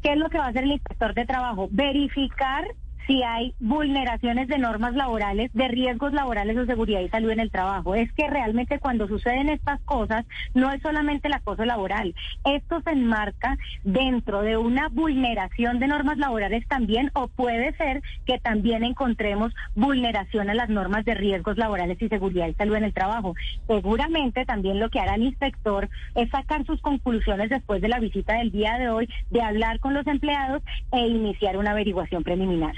¿Qué 0.00 0.12
es 0.12 0.16
lo 0.16 0.30
que 0.30 0.38
va 0.38 0.46
a 0.46 0.48
hacer 0.48 0.64
el 0.64 0.72
inspector 0.72 1.12
de 1.12 1.26
trabajo? 1.26 1.68
Verificar 1.70 2.64
si 3.08 3.22
hay 3.22 3.54
vulneraciones 3.58 4.48
de 4.48 4.58
normas 4.58 4.94
laborales, 4.94 5.50
de 5.54 5.66
riesgos 5.68 6.12
laborales 6.12 6.58
o 6.58 6.66
seguridad 6.66 7.00
y 7.00 7.08
salud 7.08 7.30
en 7.30 7.40
el 7.40 7.50
trabajo. 7.50 7.94
Es 7.94 8.12
que 8.12 8.28
realmente 8.28 8.78
cuando 8.78 9.08
suceden 9.08 9.48
estas 9.48 9.80
cosas, 9.80 10.26
no 10.52 10.70
es 10.70 10.82
solamente 10.82 11.26
el 11.26 11.32
acoso 11.32 11.64
laboral. 11.64 12.14
Esto 12.44 12.82
se 12.82 12.90
enmarca 12.90 13.56
dentro 13.82 14.42
de 14.42 14.58
una 14.58 14.88
vulneración 14.90 15.78
de 15.78 15.86
normas 15.86 16.18
laborales 16.18 16.68
también, 16.68 17.10
o 17.14 17.28
puede 17.28 17.74
ser 17.78 18.02
que 18.26 18.38
también 18.38 18.84
encontremos 18.84 19.54
vulneración 19.74 20.50
a 20.50 20.54
las 20.54 20.68
normas 20.68 21.06
de 21.06 21.14
riesgos 21.14 21.56
laborales 21.56 21.96
y 22.02 22.08
seguridad 22.08 22.48
y 22.48 22.54
salud 22.54 22.76
en 22.76 22.84
el 22.84 22.92
trabajo. 22.92 23.34
Seguramente 23.66 24.44
también 24.44 24.80
lo 24.80 24.90
que 24.90 25.00
hará 25.00 25.14
el 25.14 25.22
inspector 25.22 25.88
es 26.14 26.28
sacar 26.28 26.66
sus 26.66 26.82
conclusiones 26.82 27.48
después 27.48 27.80
de 27.80 27.88
la 27.88 28.00
visita 28.00 28.34
del 28.34 28.52
día 28.52 28.76
de 28.76 28.90
hoy, 28.90 29.08
de 29.30 29.40
hablar 29.40 29.80
con 29.80 29.94
los 29.94 30.06
empleados 30.06 30.62
e 30.92 31.06
iniciar 31.06 31.56
una 31.56 31.70
averiguación 31.70 32.22
preliminar. 32.22 32.74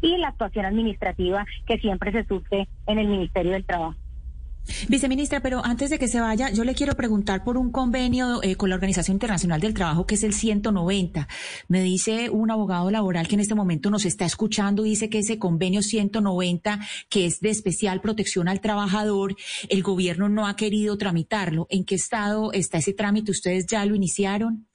Y 0.00 0.16
la 0.16 0.28
actuación 0.28 0.64
administrativa 0.64 1.44
que 1.66 1.78
siempre 1.78 2.12
se 2.12 2.24
sufre 2.24 2.68
en 2.86 2.98
el 2.98 3.08
Ministerio 3.08 3.52
del 3.52 3.64
Trabajo. 3.64 3.96
Viceministra, 4.88 5.40
pero 5.40 5.64
antes 5.64 5.90
de 5.90 5.98
que 5.98 6.08
se 6.08 6.20
vaya, 6.20 6.50
yo 6.50 6.64
le 6.64 6.74
quiero 6.74 6.94
preguntar 6.94 7.44
por 7.44 7.56
un 7.56 7.72
convenio 7.72 8.42
eh, 8.42 8.56
con 8.56 8.68
la 8.68 8.76
Organización 8.76 9.16
Internacional 9.16 9.60
del 9.60 9.74
Trabajo 9.74 10.06
que 10.06 10.14
es 10.14 10.22
el 10.22 10.32
190. 10.32 11.28
Me 11.68 11.82
dice 11.82 12.30
un 12.30 12.50
abogado 12.50 12.90
laboral 12.90 13.26
que 13.26 13.34
en 13.34 13.40
este 13.40 13.54
momento 13.54 13.90
nos 13.90 14.04
está 14.04 14.24
escuchando, 14.24 14.82
dice 14.82 15.08
que 15.08 15.20
ese 15.20 15.38
convenio 15.38 15.82
190, 15.82 16.80
que 17.08 17.26
es 17.26 17.40
de 17.40 17.50
especial 17.50 18.00
protección 18.00 18.48
al 18.48 18.60
trabajador, 18.60 19.34
el 19.68 19.82
gobierno 19.82 20.28
no 20.28 20.46
ha 20.46 20.56
querido 20.56 20.96
tramitarlo. 20.98 21.66
¿En 21.70 21.84
qué 21.84 21.94
estado 21.94 22.52
está 22.52 22.78
ese 22.78 22.92
trámite? 22.92 23.30
¿Ustedes 23.30 23.66
ya 23.66 23.84
lo 23.86 23.94
iniciaron? 23.94 24.69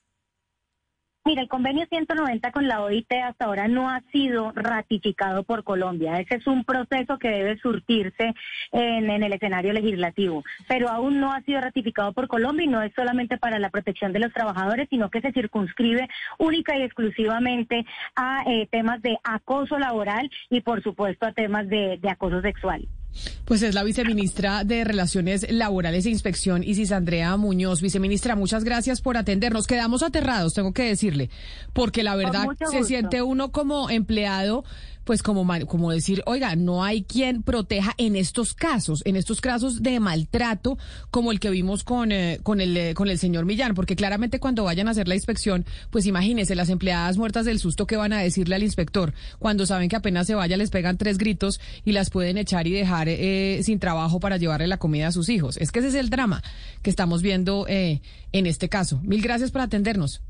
Mira, 1.27 1.41
el 1.41 1.49
convenio 1.49 1.88
190 1.89 2.51
con 2.51 2.67
la 2.67 2.83
OIT 2.83 3.11
hasta 3.13 3.45
ahora 3.45 3.67
no 3.67 3.89
ha 3.89 3.99
sido 4.11 4.51
ratificado 4.51 5.41
por 5.41 5.63
Colombia. 5.63 6.19
Ese 6.19 6.35
es 6.35 6.45
un 6.45 6.63
proceso 6.63 7.17
que 7.17 7.29
debe 7.29 7.57
surtirse 7.57 8.35
en, 8.71 9.09
el 9.09 9.33
escenario 9.33 9.73
legislativo, 9.73 10.43
pero 10.67 10.88
aún 10.88 11.19
no 11.19 11.33
ha 11.33 11.41
sido 11.41 11.61
ratificado 11.61 12.13
por 12.13 12.27
Colombia 12.27 12.65
y 12.65 12.67
no 12.67 12.83
es 12.83 12.93
solamente 12.93 13.39
para 13.39 13.57
la 13.57 13.71
protección 13.71 14.13
de 14.13 14.19
los 14.19 14.33
trabajadores, 14.33 14.88
sino 14.91 15.09
que 15.09 15.21
se 15.21 15.31
circunscribe 15.31 16.07
única 16.38 16.77
y 16.77 16.83
exclusivamente 16.83 17.88
a 18.15 18.43
eh, 18.45 18.67
temas 18.69 19.01
de 19.01 19.17
acoso 19.23 19.79
laboral 19.79 20.29
y, 20.51 20.61
por 20.61 20.83
supuesto, 20.83 21.25
a 21.25 21.31
temas 21.31 21.67
de 21.67 21.99
acoso 22.07 22.39
sexual. 22.41 22.88
Pues 23.45 23.62
es 23.62 23.73
la 23.73 23.84
viceministra 23.84 24.63
de 24.63 24.84
Relaciones 24.84 25.45
Laborales 25.49 26.06
e 26.06 26.10
Inspección, 26.10 26.63
Isis 26.63 26.91
Andrea 26.91 27.36
Muñoz. 27.38 27.82
Viceministra, 27.82 28.36
muchas 28.36 28.63
gracias 28.63 29.01
por 29.01 29.17
atendernos. 29.17 29.67
Quedamos 29.67 30.04
aterrados, 30.04 30.54
tengo 30.54 30.73
que 30.73 30.84
decirle, 30.84 31.30
porque 31.73 32.04
la 32.04 32.15
verdad 32.15 32.45
se 32.69 32.84
siente 32.84 33.21
uno 33.21 33.51
como 33.51 33.89
empleado 33.89 34.63
pues 35.06 35.24
como, 35.24 35.48
como 35.68 35.91
decir, 35.91 36.22
oiga, 36.26 36.56
no 36.56 36.84
hay 36.84 37.04
quien 37.04 37.44
proteja 37.44 37.94
en 37.98 38.15
estos 38.15 38.54
casos, 38.54 39.02
en 39.06 39.15
estos 39.15 39.39
casos 39.39 39.82
de 39.82 40.00
maltrato 40.00 40.78
como 41.12 41.32
el 41.32 41.39
que 41.39 41.52
vimos 41.52 41.84
con, 41.84 42.12
eh, 42.12 42.39
con, 42.44 42.60
el, 42.60 42.76
eh, 42.76 42.94
con 42.96 43.08
el 43.08 43.20
señor 43.20 43.46
Millán, 43.46 43.76
porque 43.76 43.96
claramente 43.96 44.39
cuando 44.39 44.63
vayan 44.63 44.88
a 44.88 44.91
hacer 44.91 45.08
la 45.08 45.15
inspección, 45.15 45.65
pues 45.91 46.08
imagínense 46.08 46.56
las 46.56 46.70
empleadas 46.70 47.18
muertas 47.18 47.46
del 47.46 47.60
susto 47.60 47.86
que 47.88 47.96
van 47.96 48.13
a 48.13 48.20
decirle 48.20 48.56
al 48.56 48.63
inspector 48.63 49.13
cuando 49.39 49.65
saben 49.65 49.89
que 49.89 49.96
apenas 49.96 50.28
se 50.28 50.36
vaya 50.36 50.58
les 50.58 50.72
pegan 50.72 50.98
tres 50.98 51.18
gritos 51.18 51.60
y 51.86 51.91
las 51.91 52.10
pueden 52.10 52.38
echar 52.38 52.65
y 52.68 52.72
dejar 52.72 53.08
eh, 53.08 53.62
sin 53.63 53.80
trabajo 53.80 54.20
para 54.20 54.38
llevarle 54.38 54.68
la 54.68 54.78
comida 54.78 55.08
a 55.08 55.12
sus 55.12 55.30
hijos. 55.30 55.58
Es 55.58 55.72
que 55.72 55.80
ese 55.80 55.89
es 55.89 55.96
el 55.96 56.10
drama 56.10 56.41
que 56.82 56.89
estamos 56.89 57.22
viendo 57.22 57.68
en 57.68 58.02
este 58.32 58.70
caso. 58.70 59.00
Mil 59.04 59.22
gracias 59.22 59.52
por 59.52 59.62
atendernos. 59.62 60.22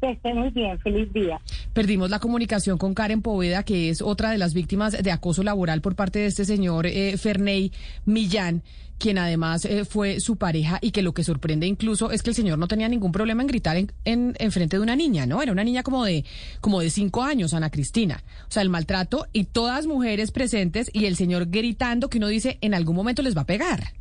Que 0.00 0.10
esté 0.10 0.34
muy 0.34 0.50
bien, 0.50 0.78
feliz 0.80 1.12
día. 1.12 1.40
Perdimos 1.72 2.10
la 2.10 2.18
comunicación 2.18 2.78
con 2.78 2.94
Karen 2.94 3.22
Poveda, 3.22 3.62
que 3.62 3.88
es 3.88 4.02
otra 4.02 4.30
de 4.30 4.38
las 4.38 4.54
víctimas 4.54 4.92
de 5.02 5.10
acoso 5.10 5.42
laboral 5.42 5.80
por 5.80 5.94
parte 5.96 6.18
de 6.20 6.26
este 6.26 6.44
señor 6.44 6.86
eh, 6.86 7.16
Ferney 7.16 7.72
Millán 8.04 8.62
quien 8.98 9.18
además 9.18 9.64
eh, 9.64 9.84
fue 9.84 10.20
su 10.20 10.36
pareja 10.36 10.78
y 10.80 10.90
que 10.90 11.02
lo 11.02 11.12
que 11.12 11.24
sorprende 11.24 11.66
incluso 11.66 12.10
es 12.10 12.22
que 12.22 12.30
el 12.30 12.36
señor 12.36 12.58
no 12.58 12.68
tenía 12.68 12.88
ningún 12.88 13.12
problema 13.12 13.42
en 13.42 13.48
gritar 13.48 13.76
en, 13.76 13.92
en, 14.04 14.34
en, 14.38 14.52
frente 14.52 14.76
de 14.76 14.82
una 14.82 14.96
niña, 14.96 15.26
¿no? 15.26 15.42
Era 15.42 15.52
una 15.52 15.64
niña 15.64 15.82
como 15.82 16.04
de, 16.04 16.24
como 16.60 16.80
de 16.80 16.90
cinco 16.90 17.22
años, 17.22 17.54
Ana 17.54 17.70
Cristina. 17.70 18.22
O 18.48 18.50
sea, 18.50 18.62
el 18.62 18.70
maltrato 18.70 19.26
y 19.32 19.44
todas 19.44 19.86
mujeres 19.86 20.30
presentes 20.30 20.90
y 20.92 21.06
el 21.06 21.16
señor 21.16 21.46
gritando 21.50 22.08
que 22.08 22.18
uno 22.18 22.28
dice 22.28 22.58
en 22.60 22.74
algún 22.74 22.96
momento 22.96 23.22
les 23.22 23.36
va 23.36 23.42
a 23.42 23.46
pegar. 23.46 23.92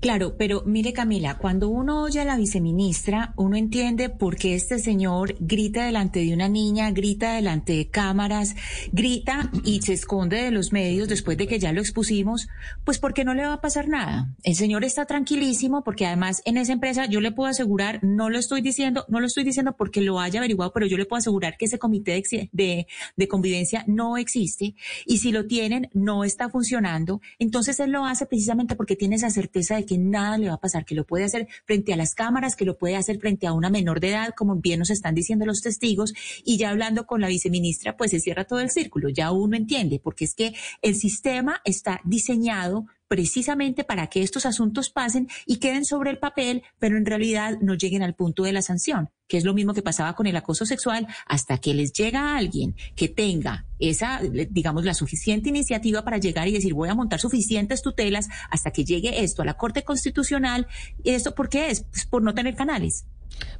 Claro, 0.00 0.36
pero 0.38 0.62
mire 0.64 0.92
Camila, 0.92 1.36
cuando 1.36 1.68
uno 1.68 2.02
oye 2.02 2.20
a 2.20 2.24
la 2.24 2.36
viceministra, 2.36 3.34
uno 3.36 3.56
entiende 3.56 4.08
por 4.08 4.36
qué 4.36 4.54
este 4.54 4.78
señor 4.78 5.36
grita 5.40 5.84
delante 5.84 6.20
de 6.20 6.32
una 6.32 6.48
niña, 6.48 6.90
grita 6.90 7.34
delante 7.34 7.74
de 7.74 7.88
cámaras, 7.88 8.56
grita 8.92 9.50
y 9.64 9.82
se 9.82 9.92
esconde 9.92 10.42
de 10.42 10.50
los 10.50 10.72
medios 10.72 11.08
después 11.08 11.36
de 11.36 11.46
que 11.46 11.58
ya 11.58 11.72
lo 11.72 11.80
expusimos, 11.80 12.48
pues 12.84 12.98
porque 12.98 13.24
no 13.24 13.34
le 13.34 13.44
va 13.44 13.54
a 13.54 13.60
pasar 13.60 13.88
nada. 13.88 14.34
El 14.42 14.54
señor 14.54 14.84
está 14.84 15.04
tranquilísimo 15.04 15.84
porque 15.84 16.06
además 16.06 16.40
en 16.46 16.56
esa 16.56 16.72
empresa 16.72 17.06
yo 17.06 17.20
le 17.20 17.32
puedo 17.32 17.50
asegurar, 17.50 18.02
no 18.02 18.30
lo 18.30 18.38
estoy 18.38 18.62
diciendo, 18.62 19.04
no 19.08 19.20
lo 19.20 19.26
estoy 19.26 19.44
diciendo 19.44 19.76
porque 19.76 20.00
lo 20.00 20.20
haya 20.20 20.40
averiguado, 20.40 20.72
pero 20.72 20.86
yo 20.86 20.96
le 20.96 21.04
puedo 21.04 21.18
asegurar 21.18 21.56
que 21.58 21.66
ese 21.66 21.78
comité 21.78 22.12
de, 22.12 22.48
de, 22.52 22.86
de 23.16 23.28
convivencia 23.28 23.84
no 23.86 24.16
existe 24.16 24.74
y 25.04 25.18
si 25.18 25.32
lo 25.32 25.46
tienen 25.46 25.90
no 25.92 26.24
está 26.24 26.48
funcionando, 26.48 27.20
entonces 27.38 27.78
él 27.80 27.90
lo 27.90 28.06
hace 28.06 28.24
precisamente 28.26 28.76
porque 28.76 28.96
tiene 28.96 29.16
esa 29.16 29.30
certeza 29.40 29.76
de 29.76 29.86
que 29.86 29.98
nada 29.98 30.38
le 30.38 30.48
va 30.48 30.54
a 30.54 30.60
pasar, 30.60 30.84
que 30.84 30.94
lo 30.94 31.06
puede 31.06 31.24
hacer 31.24 31.48
frente 31.64 31.92
a 31.92 31.96
las 31.96 32.14
cámaras, 32.14 32.56
que 32.56 32.64
lo 32.64 32.76
puede 32.76 32.96
hacer 32.96 33.18
frente 33.18 33.46
a 33.46 33.52
una 33.52 33.70
menor 33.70 34.00
de 34.00 34.10
edad, 34.10 34.34
como 34.36 34.56
bien 34.56 34.78
nos 34.78 34.90
están 34.90 35.14
diciendo 35.14 35.46
los 35.46 35.62
testigos, 35.62 36.12
y 36.44 36.58
ya 36.58 36.70
hablando 36.70 37.06
con 37.06 37.20
la 37.20 37.28
viceministra, 37.28 37.96
pues 37.96 38.10
se 38.10 38.20
cierra 38.20 38.44
todo 38.44 38.60
el 38.60 38.70
círculo, 38.70 39.08
ya 39.08 39.32
uno 39.32 39.56
entiende, 39.56 40.00
porque 40.02 40.24
es 40.24 40.34
que 40.34 40.54
el 40.82 40.94
sistema 40.94 41.60
está 41.64 42.00
diseñado 42.04 42.86
precisamente 43.10 43.82
para 43.82 44.06
que 44.06 44.22
estos 44.22 44.46
asuntos 44.46 44.88
pasen 44.88 45.28
y 45.44 45.56
queden 45.56 45.84
sobre 45.84 46.10
el 46.10 46.18
papel, 46.18 46.62
pero 46.78 46.96
en 46.96 47.04
realidad 47.04 47.58
no 47.60 47.74
lleguen 47.74 48.04
al 48.04 48.14
punto 48.14 48.44
de 48.44 48.52
la 48.52 48.62
sanción, 48.62 49.10
que 49.26 49.36
es 49.36 49.42
lo 49.42 49.52
mismo 49.52 49.74
que 49.74 49.82
pasaba 49.82 50.14
con 50.14 50.28
el 50.28 50.36
acoso 50.36 50.64
sexual, 50.64 51.08
hasta 51.26 51.58
que 51.58 51.74
les 51.74 51.92
llega 51.92 52.20
a 52.20 52.36
alguien 52.36 52.76
que 52.94 53.08
tenga 53.08 53.66
esa, 53.80 54.20
digamos, 54.50 54.84
la 54.84 54.94
suficiente 54.94 55.48
iniciativa 55.48 56.04
para 56.04 56.18
llegar 56.18 56.46
y 56.46 56.52
decir, 56.52 56.72
voy 56.72 56.88
a 56.88 56.94
montar 56.94 57.18
suficientes 57.18 57.82
tutelas 57.82 58.28
hasta 58.48 58.70
que 58.70 58.84
llegue 58.84 59.24
esto 59.24 59.42
a 59.42 59.44
la 59.44 59.54
Corte 59.54 59.82
Constitucional. 59.82 60.68
¿Esto 61.02 61.34
por 61.34 61.48
qué 61.48 61.70
es? 61.70 61.80
Pues 61.80 62.06
por 62.06 62.22
no 62.22 62.32
tener 62.32 62.54
canales. 62.54 63.06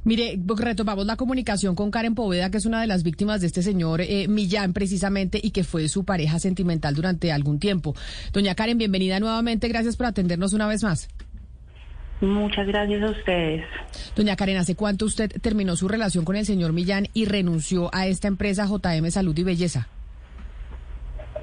Mire, 0.03 0.39
retomamos 0.57 1.05
la 1.05 1.15
comunicación 1.15 1.75
con 1.75 1.91
Karen 1.91 2.15
Poveda, 2.15 2.49
que 2.49 2.57
es 2.57 2.65
una 2.65 2.81
de 2.81 2.87
las 2.87 3.03
víctimas 3.03 3.41
de 3.41 3.47
este 3.47 3.61
señor 3.61 4.01
eh, 4.01 4.27
Millán, 4.27 4.73
precisamente, 4.73 5.39
y 5.41 5.51
que 5.51 5.63
fue 5.63 5.87
su 5.89 6.05
pareja 6.05 6.39
sentimental 6.39 6.95
durante 6.95 7.31
algún 7.31 7.59
tiempo. 7.59 7.95
Doña 8.33 8.55
Karen, 8.55 8.77
bienvenida 8.77 9.19
nuevamente. 9.19 9.67
Gracias 9.67 9.97
por 9.97 10.07
atendernos 10.07 10.53
una 10.53 10.67
vez 10.67 10.83
más. 10.83 11.09
Muchas 12.21 12.67
gracias 12.67 13.01
a 13.01 13.09
ustedes. 13.09 13.65
Doña 14.15 14.35
Karen, 14.35 14.57
¿hace 14.57 14.75
cuánto 14.75 15.05
usted 15.05 15.31
terminó 15.41 15.75
su 15.75 15.87
relación 15.87 16.25
con 16.25 16.35
el 16.35 16.45
señor 16.45 16.73
Millán 16.73 17.07
y 17.13 17.25
renunció 17.25 17.89
a 17.93 18.07
esta 18.07 18.27
empresa 18.27 18.67
JM 18.67 19.09
Salud 19.09 19.37
y 19.37 19.43
Belleza? 19.43 19.87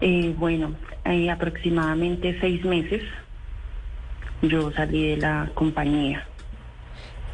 Eh, 0.01 0.35
bueno, 0.39 0.77
hay 1.05 1.29
aproximadamente 1.29 2.39
seis 2.41 2.65
meses 2.65 3.03
yo 4.43 4.71
salí 4.73 5.11
de 5.11 5.17
la 5.17 5.51
compañía. 5.55 6.25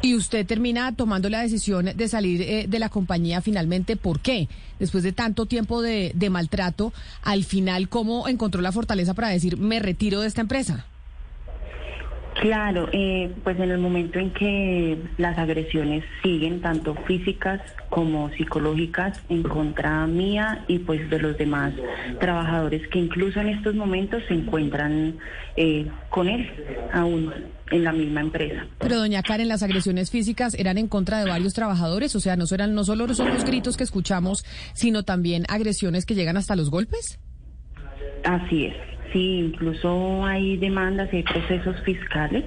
Y 0.05 0.13
usted 0.13 0.45
termina 0.45 0.95
tomando 0.95 1.31
la 1.31 1.41
decisión 1.41 1.89
de 1.95 2.07
salir 2.07 2.39
eh, 2.43 2.67
de 2.69 2.77
la 2.77 2.89
compañía 2.89 3.41
finalmente. 3.41 3.95
¿Por 3.95 4.19
qué? 4.19 4.47
Después 4.77 5.03
de 5.03 5.13
tanto 5.13 5.47
tiempo 5.47 5.81
de, 5.81 6.11
de 6.13 6.29
maltrato, 6.29 6.93
al 7.23 7.43
final, 7.43 7.89
¿cómo 7.89 8.27
encontró 8.27 8.61
la 8.61 8.71
fortaleza 8.71 9.15
para 9.15 9.29
decir 9.29 9.57
me 9.57 9.79
retiro 9.79 10.21
de 10.21 10.27
esta 10.27 10.41
empresa? 10.41 10.85
Claro, 12.45 12.89
eh, 12.91 13.33
pues 13.43 13.59
en 13.59 13.71
el 13.71 13.79
momento 13.79 14.19
en 14.19 14.29
que 14.29 14.99
las 15.17 15.35
agresiones 15.39 16.03
siguen, 16.21 16.61
tanto 16.61 16.93
físicas 16.93 17.59
como 17.89 18.29
psicológicas, 18.33 19.19
en 19.29 19.41
contra 19.41 20.05
mía 20.05 20.63
y 20.67 20.77
pues 20.77 21.09
de 21.09 21.17
los 21.17 21.35
demás 21.39 21.73
trabajadores 22.19 22.87
que 22.89 22.99
incluso 22.99 23.39
en 23.39 23.49
estos 23.49 23.73
momentos 23.73 24.21
se 24.27 24.35
encuentran 24.35 25.17
eh, 25.57 25.87
con 26.11 26.29
él 26.29 26.47
aún 26.93 27.33
en 27.71 27.83
la 27.83 27.93
misma 27.93 28.21
empresa. 28.21 28.67
Pero 28.77 28.99
doña 28.99 29.23
Karen, 29.23 29.47
las 29.47 29.63
agresiones 29.63 30.11
físicas 30.11 30.53
eran 30.53 30.77
en 30.77 30.87
contra 30.87 31.17
de 31.17 31.27
varios 31.27 31.55
trabajadores, 31.55 32.15
o 32.15 32.19
sea, 32.19 32.35
no 32.35 32.45
eran 32.51 32.75
no 32.75 32.83
solo 32.83 33.11
son 33.15 33.33
los 33.33 33.43
gritos 33.43 33.75
que 33.75 33.83
escuchamos, 33.83 34.45
sino 34.75 35.01
también 35.01 35.45
agresiones 35.49 36.05
que 36.05 36.13
llegan 36.13 36.37
hasta 36.37 36.55
los 36.55 36.69
golpes. 36.69 37.17
Así 38.23 38.65
es. 38.65 38.94
Sí, 39.15 39.39
incluso 39.39 40.25
hay 40.25 40.57
demandas 40.57 41.07
y 41.13 41.15
hay 41.15 41.23
procesos 41.23 41.77
fiscales 41.85 42.43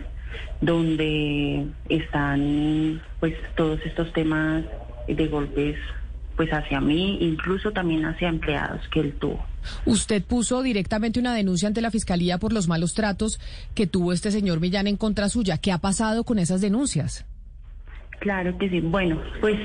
donde 0.61 1.67
están 1.89 3.01
pues 3.21 3.33
todos 3.57 3.81
estos 3.87 4.13
temas 4.13 4.65
de 5.07 5.29
golpes 5.29 5.79
pues 6.37 6.51
hacia 6.51 6.79
mí, 6.83 7.17
incluso 7.23 7.73
también 7.73 8.05
hacia 8.05 8.29
empleados 8.29 8.87
que 8.89 9.01
él 9.01 9.15
tuvo. 9.19 9.43
Usted 9.87 10.23
puso 10.23 10.63
directamente 10.63 11.19
una 11.19 11.33
denuncia 11.33 11.69
ante 11.69 11.81
la 11.81 11.91
Fiscalía 11.91 12.37
por 12.37 12.53
los 12.53 12.69
malos 12.69 12.93
tratos 12.93 13.41
que 13.75 13.87
tuvo 13.87 14.13
este 14.13 14.31
señor 14.31 14.61
Millán 14.61 14.89
en 14.89 14.99
contra 14.99 15.31
suya. 15.31 15.57
¿Qué 15.57 15.73
ha 15.73 15.79
pasado 15.79 16.23
con 16.23 16.39
esas 16.39 16.61
denuncias? 16.61 17.25
Claro 18.19 18.59
que 18.59 18.69
sí. 18.69 18.81
Bueno, 18.81 19.19
pues 19.41 19.57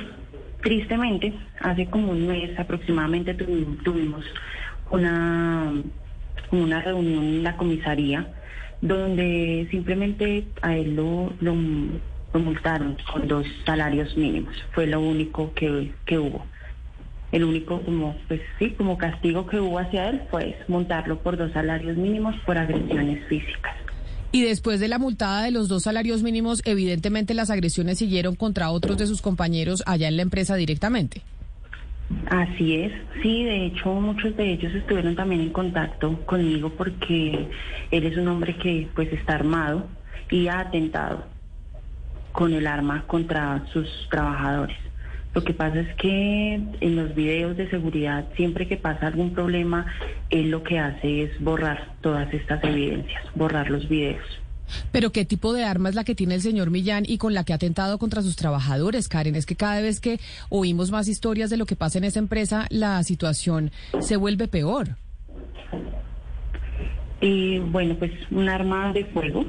tristemente, 0.62 1.34
hace 1.60 1.86
como 1.88 2.14
un 2.14 2.28
mes 2.28 2.58
aproximadamente 2.58 3.34
tuvimos 3.34 4.24
una, 4.90 5.74
una 6.52 6.82
reunión 6.82 7.24
en 7.24 7.44
la 7.44 7.58
comisaría 7.58 8.28
donde 8.82 9.68
simplemente 9.72 10.46
a 10.62 10.76
él 10.76 10.96
lo, 10.96 11.32
lo, 11.40 11.56
lo 12.34 12.40
multaron 12.40 12.98
con 13.12 13.28
dos 13.28 13.46
salarios 13.66 14.16
mínimos. 14.18 14.54
Fue 14.74 14.88
lo 14.88 15.00
único 15.00 15.54
que, 15.54 15.94
que 16.06 16.20
hubo. 16.20 16.46
El 17.32 17.46
único 17.46 17.82
como, 17.82 18.16
pues 18.28 18.42
sí, 18.60 18.72
como 18.72 18.98
castigo 18.98 19.48
que 19.48 19.60
hubo 19.60 19.80
hacia 19.80 20.10
él 20.10 20.22
fue 20.30 20.56
montarlo 20.68 21.18
por 21.20 21.38
dos 21.38 21.52
salarios 21.54 21.98
mínimos 21.98 22.36
por 22.46 22.58
agresiones 22.58 23.26
físicas. 23.28 23.74
Y 24.34 24.42
después 24.42 24.80
de 24.80 24.88
la 24.88 24.98
multada 24.98 25.44
de 25.44 25.52
los 25.52 25.68
dos 25.68 25.84
salarios 25.84 26.22
mínimos, 26.22 26.62
evidentemente 26.66 27.34
las 27.34 27.50
agresiones 27.50 28.00
siguieron 28.00 28.36
contra 28.36 28.72
otros 28.72 28.98
de 28.98 29.08
sus 29.08 29.22
compañeros 29.22 29.84
allá 29.86 30.08
en 30.08 30.18
la 30.18 30.24
empresa 30.24 30.56
directamente. 30.56 31.22
Así 32.30 32.76
es, 32.76 32.92
sí, 33.22 33.44
de 33.44 33.66
hecho 33.66 33.94
muchos 33.94 34.36
de 34.38 34.52
ellos 34.52 34.74
estuvieron 34.74 35.16
también 35.16 35.42
en 35.42 35.50
contacto 35.50 36.20
conmigo 36.26 36.70
porque 36.70 37.48
él 37.92 38.06
es 38.06 38.18
un 38.18 38.28
hombre 38.28 38.56
que 38.58 38.88
pues 38.96 39.12
está 39.12 39.36
armado 39.36 39.88
y 40.30 40.48
ha 40.48 40.60
atentado 40.60 41.26
con 42.32 42.54
el 42.54 42.68
arma 42.68 43.04
contra 43.08 43.66
sus 43.72 43.88
trabajadores. 44.10 44.78
Lo 45.34 45.44
que 45.44 45.54
pasa 45.54 45.80
es 45.80 45.96
que 45.96 46.54
en 46.54 46.96
los 46.96 47.16
videos 47.16 47.58
de 47.58 47.70
seguridad, 47.70 48.26
siempre 48.36 48.68
que 48.68 48.78
pasa 48.78 49.08
algún 49.08 49.34
problema, 49.34 49.88
él 50.30 50.52
lo 50.52 50.62
que 50.62 50.80
hace 50.80 51.24
es 51.24 51.40
borrar 51.40 51.96
todas 52.02 52.32
estas 52.34 52.64
evidencias, 52.64 53.24
borrar 53.34 53.70
los 53.70 53.90
videos. 53.90 54.43
Pero 54.92 55.12
¿qué 55.12 55.26
tipo 55.26 55.54
de 55.54 55.64
arma 55.64 55.90
es 55.90 55.96
la 55.96 56.04
que 56.04 56.16
tiene 56.16 56.36
el 56.36 56.42
señor 56.42 56.70
Millán 56.70 57.04
y 57.08 57.18
con 57.18 57.34
la 57.34 57.44
que 57.44 57.54
ha 57.54 57.58
atentado 57.58 57.98
contra 57.98 58.22
sus 58.22 58.36
trabajadores, 58.36 59.08
Karen? 59.08 59.36
Es 59.36 59.46
que 59.46 59.56
cada 59.56 59.82
vez 59.82 60.00
que 60.00 60.20
oímos 60.50 60.92
más 60.92 61.08
historias 61.08 61.50
de 61.50 61.58
lo 61.58 61.66
que 61.66 61.76
pasa 61.76 61.98
en 61.98 62.04
esa 62.06 62.20
empresa, 62.20 62.68
la 62.70 63.04
situación 63.04 63.72
se 64.00 64.18
vuelve 64.18 64.48
peor. 64.48 64.96
Y 67.22 67.60
bueno, 67.60 67.96
pues 67.96 68.12
un 68.32 68.50
arma 68.50 68.92
de 68.92 69.06
fuego 69.06 69.46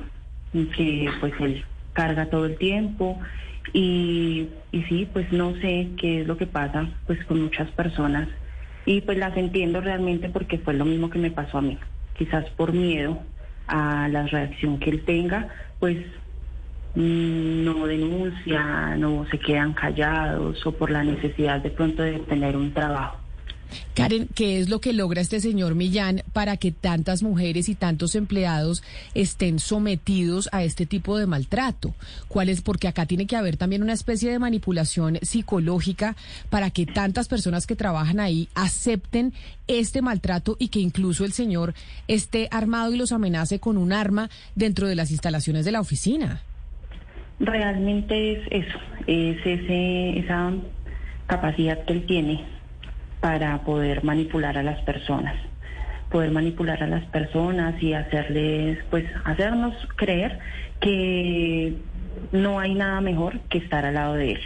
que 0.77 1.09
pues 1.21 1.33
él 1.41 1.65
carga 1.93 2.31
todo 2.31 2.47
el 2.47 2.57
tiempo 2.57 3.19
y, 3.73 4.49
y 4.71 4.83
sí, 4.85 5.09
pues 5.13 5.33
no 5.33 5.55
sé 5.57 5.89
qué 5.99 6.21
es 6.21 6.27
lo 6.27 6.37
que 6.37 6.47
pasa 6.47 6.89
pues 7.07 7.25
con 7.25 7.43
muchas 7.43 7.69
personas 7.73 8.29
y 8.87 9.01
pues 9.01 9.19
las 9.19 9.37
entiendo 9.37 9.81
realmente 9.81 10.29
porque 10.29 10.59
fue 10.59 10.75
lo 10.75 10.85
mismo 10.85 11.11
que 11.11 11.19
me 11.19 11.31
pasó 11.31 11.59
a 11.59 11.63
mí. 11.63 11.79
Quizás 12.17 12.49
por 12.51 12.73
miedo 12.73 13.21
a 13.67 14.09
la 14.09 14.27
reacción 14.27 14.79
que 14.79 14.91
él 14.91 15.05
tenga, 15.05 15.49
pues 15.79 15.99
mm, 16.95 17.65
no 17.65 17.87
denuncia, 17.87 18.97
no 18.97 19.27
se 19.31 19.39
quedan 19.39 19.73
callados 19.73 20.65
o 20.67 20.73
por 20.73 20.91
la 20.91 21.05
necesidad 21.05 21.61
de 21.61 21.71
pronto 21.71 22.03
de 22.03 22.19
tener 22.21 22.57
un 22.57 22.73
trabajo. 22.73 23.24
Karen, 23.95 24.29
¿qué 24.35 24.59
es 24.59 24.69
lo 24.69 24.81
que 24.81 24.93
logra 24.93 25.21
este 25.21 25.41
señor 25.41 25.75
Millán 25.75 26.23
para 26.33 26.57
que 26.57 26.73
tantas 26.73 27.23
mujeres 27.23 27.69
y 27.69 27.75
tantos 27.75 28.15
empleados 28.15 28.83
estén 29.15 29.59
sometidos 29.59 30.49
a 30.53 30.65
este 30.65 30.87
tipo 30.87 31.19
de 31.19 31.27
maltrato? 31.27 31.95
¿Cuál 32.29 32.49
es? 32.49 32.61
Porque 32.61 32.89
acá 32.89 33.07
tiene 33.07 33.27
que 33.27 33.37
haber 33.37 33.57
también 33.57 33.83
una 33.83 33.93
especie 33.93 34.31
de 34.31 34.39
manipulación 34.39 35.19
psicológica 35.23 36.17
para 36.51 36.71
que 36.71 36.87
tantas 36.87 37.29
personas 37.29 37.67
que 37.67 37.77
trabajan 37.77 38.21
ahí 38.21 38.49
acepten 38.55 39.33
este 39.67 40.03
maltrato 40.03 40.57
y 40.59 40.69
que 40.69 40.81
incluso 40.81 41.25
el 41.25 41.33
señor 41.33 41.75
esté 42.09 42.49
armado 42.51 42.93
y 42.93 42.99
los 42.99 43.13
amenace 43.13 43.61
con 43.61 43.77
un 43.77 43.93
arma 43.93 44.31
dentro 44.55 44.89
de 44.89 44.95
las 44.95 45.11
instalaciones 45.11 45.65
de 45.65 45.73
la 45.73 45.81
oficina. 45.81 46.43
Realmente 47.41 48.33
es 48.33 48.67
eso, 48.67 48.79
es 49.07 49.39
ese, 49.45 50.19
esa 50.19 50.53
capacidad 51.27 51.85
que 51.85 51.93
él 51.95 52.07
tiene 52.07 52.54
para 53.25 53.57
poder 53.63 54.05
manipular 54.05 54.59
a 54.59 54.63
las 54.63 54.79
personas, 54.83 55.35
poder 56.11 56.31
manipular 56.31 56.83
a 56.83 56.87
las 56.87 57.07
personas 57.07 57.83
y 57.83 57.95
hacerles, 57.95 58.85
pues, 58.91 59.07
hacernos 59.25 59.73
creer 59.97 60.41
que 60.79 61.73
no 62.33 62.61
hay 62.61 62.75
nada 62.75 63.01
mejor 63.01 63.41
que 63.49 63.57
estar 63.57 63.87
al 63.87 63.95
lado 63.95 64.13
de 64.13 64.33
él. 64.33 64.41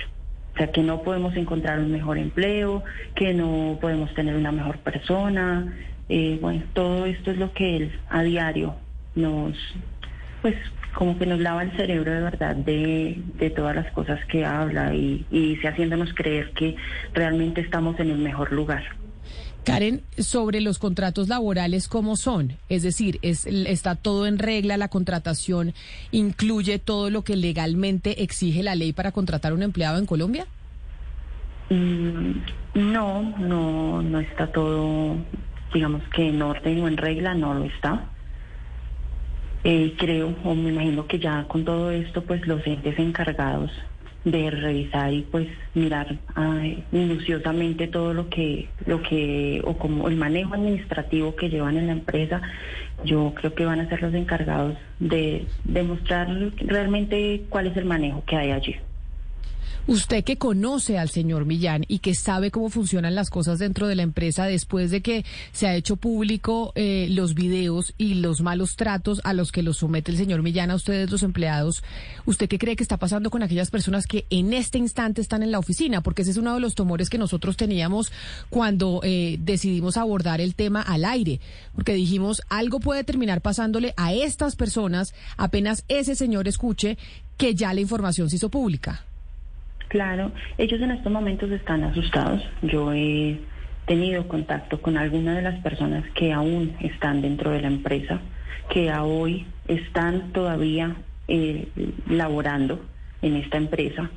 O 0.55 0.59
sea, 0.59 0.71
que 0.71 0.85
no 0.85 1.03
podemos 1.03 1.35
encontrar 1.35 1.81
un 1.81 1.91
mejor 1.91 2.19
empleo, 2.19 2.85
que 3.17 3.35
no 3.35 3.79
podemos 3.81 4.15
tener 4.15 4.37
una 4.37 4.53
mejor 4.53 4.79
persona. 4.79 5.75
Eh, 6.09 6.39
bueno, 6.41 6.63
todo 6.73 7.05
esto 7.05 7.33
es 7.33 7.37
lo 7.37 7.53
que 7.55 7.79
él 7.79 7.93
a 8.09 8.23
diario 8.23 8.77
nos, 9.17 9.57
pues, 10.41 10.55
como 10.95 11.19
que 11.19 11.27
nos 11.27 11.39
lava 11.41 11.63
el 11.63 11.77
cerebro 11.77 12.13
de 12.13 12.21
verdad 12.21 12.57
de, 12.57 13.21
de 13.39 13.51
todas 13.51 13.77
las 13.77 13.91
cosas 13.93 14.19
que 14.27 14.45
habla 14.45 14.95
y, 14.95 15.25
y 15.31 15.55
dice 15.55 15.69
haciéndonos 15.69 16.13
creer 16.15 16.53
que 16.53 16.77
realmente 17.15 17.61
estamos 17.61 17.99
en 18.01 18.11
el 18.11 18.19
mejor 18.19 18.53
lugar. 18.53 18.85
Karen, 19.65 20.03
sobre 20.17 20.63
los 20.63 20.79
contratos 20.79 21.29
laborales, 21.29 21.89
¿cómo 21.89 22.17
son? 22.17 22.55
Es 22.71 22.83
decir, 22.83 23.19
es, 23.21 23.45
¿está 23.45 23.97
todo 23.97 24.27
en 24.27 24.39
regla? 24.39 24.79
¿La 24.79 24.89
contratación 24.89 25.75
incluye 26.11 26.79
todo 26.79 27.11
lo 27.11 27.23
que 27.23 27.37
legalmente 27.37 28.23
exige 28.23 28.63
la 28.63 28.75
ley 28.75 28.95
para 28.95 29.13
contratar 29.13 29.53
a 29.53 29.55
un 29.55 29.63
empleado 29.63 29.99
en 29.99 30.07
Colombia? 30.07 30.47
Mm, 31.69 32.33
no, 32.75 33.23
no, 33.39 34.01
no 34.01 34.21
está 34.21 34.51
todo, 34.51 35.17
digamos 35.75 36.03
que 36.15 36.31
en 36.31 36.41
orden 36.41 36.81
o 36.81 36.89
en 36.89 36.97
regla, 36.97 37.35
no 37.35 37.53
lo 37.53 37.65
está. 37.65 38.07
Eh, 39.65 39.95
creo, 39.99 40.35
o 40.45 40.55
me 40.55 40.71
imagino 40.71 41.07
que 41.07 41.19
ya 41.19 41.45
con 41.49 41.65
todo 41.65 41.91
esto, 41.91 42.23
pues 42.23 42.47
los 42.47 42.65
entes 42.67 42.99
encargados 42.99 43.71
de 44.25 44.51
revisar 44.51 45.13
y 45.13 45.23
pues 45.23 45.49
mirar 45.75 46.19
minuciosamente 46.91 47.87
todo 47.87 48.15
lo 48.15 48.29
que, 48.29 48.69
lo 48.87 49.03
que, 49.03 49.61
o 49.65 49.77
como 49.79 50.09
el 50.09 50.17
manejo 50.17 50.55
administrativo 50.55 51.35
que 51.35 51.49
llevan 51.49 51.77
en 51.77 51.87
la 51.87 51.93
empresa, 51.93 52.43
yo 53.05 53.33
creo 53.35 53.55
que 53.55 53.65
van 53.65 53.81
a 53.81 53.89
ser 53.89 54.03
los 54.03 54.15
encargados 54.15 54.77
de 54.99 55.47
demostrar 55.65 56.29
realmente 56.59 57.45
cuál 57.49 57.69
es 57.69 57.77
el 57.77 57.85
manejo 57.85 58.25
que 58.25 58.37
hay 58.37 58.51
allí. 58.51 58.77
Usted 59.89 60.23
que 60.23 60.37
conoce 60.37 60.99
al 60.99 61.09
señor 61.09 61.47
Millán 61.47 61.87
y 61.89 62.01
que 62.01 62.15
sabe 62.15 62.51
cómo 62.51 62.69
funcionan 62.69 63.15
las 63.15 63.31
cosas 63.31 63.59
dentro 63.59 63.89
de 63.89 63.95
la 63.95 64.03
empresa 64.03 64.45
después 64.45 64.91
de 64.91 65.01
que 65.01 65.25
se 65.53 65.67
ha 65.67 65.75
hecho 65.75 65.97
público 65.97 66.73
eh, 66.75 67.07
los 67.09 67.33
videos 67.33 67.95
y 67.97 68.13
los 68.17 68.43
malos 68.43 68.77
tratos 68.77 69.23
a 69.25 69.33
los 69.33 69.51
que 69.51 69.63
los 69.63 69.79
somete 69.79 70.11
el 70.11 70.19
señor 70.19 70.43
Millán 70.43 70.71
a 70.71 70.75
ustedes 70.75 71.11
los 71.11 71.23
empleados, 71.23 71.83
¿usted 72.27 72.51
qué 72.51 72.59
cree 72.59 72.77
que 72.77 72.83
está 72.83 72.99
pasando 72.99 73.31
con 73.31 73.43
aquellas 73.43 73.71
personas 73.71 74.07
que 74.07 74.27
en 74.29 74.53
este 74.53 74.77
instante 74.77 75.23
están 75.23 75.43
en 75.43 75.53
la 75.53 75.59
oficina? 75.59 76.03
Porque 76.03 76.21
ese 76.21 76.33
es 76.33 76.37
uno 76.37 76.53
de 76.53 76.61
los 76.61 76.75
tumores 76.75 77.09
que 77.09 77.17
nosotros 77.17 77.57
teníamos 77.57 78.13
cuando 78.51 79.01
eh, 79.05 79.39
decidimos 79.41 79.97
abordar 79.97 80.43
el 80.43 80.55
tema 80.55 80.83
al 80.83 81.07
aire, 81.07 81.41
porque 81.75 81.95
dijimos 81.95 82.43
algo 82.51 82.79
puede 82.79 83.05
terminar 83.05 83.41
pasándole 83.41 83.95
a 83.97 84.13
estas 84.13 84.55
personas 84.55 85.15
apenas 85.39 85.87
ese 85.89 86.15
señor 86.15 86.47
escuche 86.47 86.99
que 87.39 87.55
ya 87.55 87.73
la 87.73 87.81
información 87.81 88.29
se 88.29 88.37
hizo 88.37 88.51
pública. 88.51 89.08
Claro, 89.89 90.33
ellos 90.59 90.81
en 90.83 90.91
estos 90.91 91.11
momentos 91.11 91.51
están 91.51 91.83
asustados. 91.83 92.43
Yo 92.63 92.93
he 92.93 93.39
tenido 93.87 94.29
contacto 94.29 94.83
con 94.83 94.99
algunas 94.99 95.37
de 95.37 95.43
las 95.43 95.61
personas 95.63 96.05
que 96.15 96.33
aún 96.33 96.77
están 96.81 97.23
dentro 97.23 97.51
de 97.51 97.63
la 97.63 97.69
empresa, 97.69 98.21
que 98.69 98.91
a 98.91 99.03
hoy 99.05 99.47
están 99.67 100.33
todavía 100.33 100.95
eh, 101.27 101.69
laborando 102.07 102.85
en 103.23 103.37
esta 103.37 103.57
empresa 103.57 104.11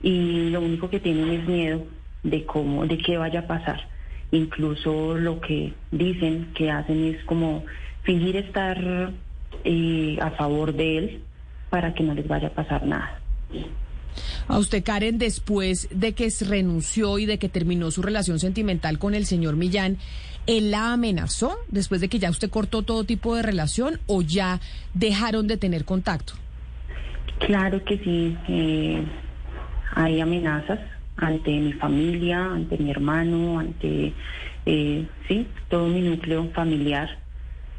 y 0.00 0.50
lo 0.50 0.60
único 0.60 0.90
que 0.90 1.00
tienen 1.00 1.30
es 1.30 1.48
miedo 1.48 1.84
de 2.22 2.44
cómo, 2.44 2.86
de 2.86 2.98
qué 2.98 3.18
vaya 3.18 3.40
a 3.40 3.46
pasar. 3.48 3.88
Incluso 4.30 5.16
lo 5.16 5.40
que 5.40 5.74
dicen 5.90 6.52
que 6.54 6.70
hacen 6.70 7.04
es 7.04 7.24
como 7.24 7.64
fingir 8.02 8.36
estar 8.36 9.12
eh, 9.64 10.18
a 10.20 10.30
favor 10.30 10.72
de 10.72 10.98
él 10.98 11.20
para 11.70 11.94
que 11.94 12.04
no 12.04 12.14
les 12.14 12.28
vaya 12.28 12.48
a 12.48 12.52
pasar 12.52 12.86
nada. 12.86 13.20
A 14.48 14.58
usted, 14.58 14.82
Karen, 14.82 15.18
después 15.18 15.88
de 15.90 16.12
que 16.12 16.30
renunció 16.40 17.18
y 17.18 17.26
de 17.26 17.38
que 17.38 17.48
terminó 17.48 17.90
su 17.90 18.02
relación 18.02 18.38
sentimental 18.38 18.98
con 18.98 19.14
el 19.14 19.26
señor 19.26 19.56
Millán, 19.56 19.98
¿él 20.46 20.70
la 20.70 20.92
amenazó 20.92 21.56
después 21.68 22.00
de 22.00 22.08
que 22.08 22.18
ya 22.18 22.30
usted 22.30 22.50
cortó 22.50 22.82
todo 22.82 23.04
tipo 23.04 23.34
de 23.34 23.42
relación 23.42 24.00
o 24.06 24.22
ya 24.22 24.60
dejaron 24.94 25.46
de 25.46 25.56
tener 25.56 25.84
contacto? 25.84 26.34
Claro 27.38 27.84
que 27.84 27.98
sí. 27.98 28.36
Eh, 28.48 29.02
hay 29.94 30.20
amenazas 30.20 30.80
ante 31.16 31.50
mi 31.50 31.72
familia, 31.72 32.44
ante 32.44 32.78
mi 32.78 32.90
hermano, 32.90 33.58
ante, 33.58 34.12
eh, 34.66 35.06
sí, 35.28 35.46
todo 35.68 35.88
mi 35.88 36.00
núcleo 36.00 36.50
familiar. 36.52 37.18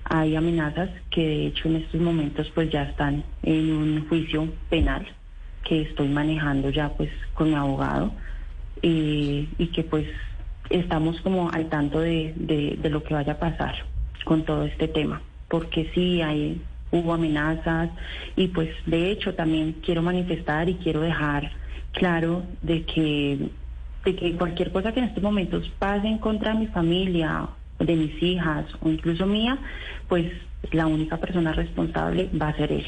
Hay 0.05 0.35
amenazas 0.35 0.89
que 1.09 1.21
de 1.21 1.47
hecho 1.47 1.67
en 1.67 1.77
estos 1.77 1.99
momentos 1.99 2.49
pues 2.55 2.71
ya 2.71 2.83
están 2.83 3.23
en 3.43 3.71
un 3.71 4.07
juicio 4.07 4.47
penal 4.69 5.05
que 5.67 5.81
estoy 5.81 6.07
manejando 6.07 6.69
ya 6.69 6.89
pues 6.89 7.09
con 7.33 7.49
mi 7.49 7.55
abogado 7.55 8.11
y, 8.81 9.49
y 9.57 9.67
que 9.67 9.83
pues 9.83 10.07
estamos 10.69 11.19
como 11.21 11.49
al 11.51 11.67
tanto 11.69 11.99
de, 11.99 12.33
de, 12.35 12.77
de, 12.81 12.89
lo 12.89 13.03
que 13.03 13.13
vaya 13.13 13.33
a 13.33 13.39
pasar 13.39 13.75
con 14.23 14.43
todo 14.43 14.63
este 14.63 14.87
tema, 14.87 15.21
porque 15.49 15.89
sí 15.93 16.21
hay, 16.21 16.61
hubo 16.91 17.13
amenazas 17.13 17.89
y 18.35 18.47
pues 18.47 18.69
de 18.85 19.11
hecho 19.11 19.33
también 19.35 19.75
quiero 19.83 20.01
manifestar 20.01 20.69
y 20.69 20.75
quiero 20.75 21.01
dejar 21.01 21.51
claro 21.91 22.43
de 22.61 22.83
que, 22.83 23.49
de 24.05 24.15
que 24.15 24.35
cualquier 24.35 24.71
cosa 24.71 24.93
que 24.93 24.99
en 24.99 25.07
estos 25.07 25.23
momentos 25.23 25.69
pase 25.79 26.07
en 26.07 26.17
contra 26.17 26.53
de 26.53 26.59
mi 26.59 26.67
familia 26.67 27.47
de 27.79 27.95
mis 27.95 28.21
hijas 28.23 28.65
o 28.81 28.89
incluso 28.89 29.25
mía, 29.25 29.57
pues 30.07 30.31
la 30.71 30.87
única 30.87 31.17
persona 31.17 31.53
responsable 31.53 32.29
va 32.39 32.49
a 32.49 32.57
ser 32.57 32.71
él. 32.71 32.85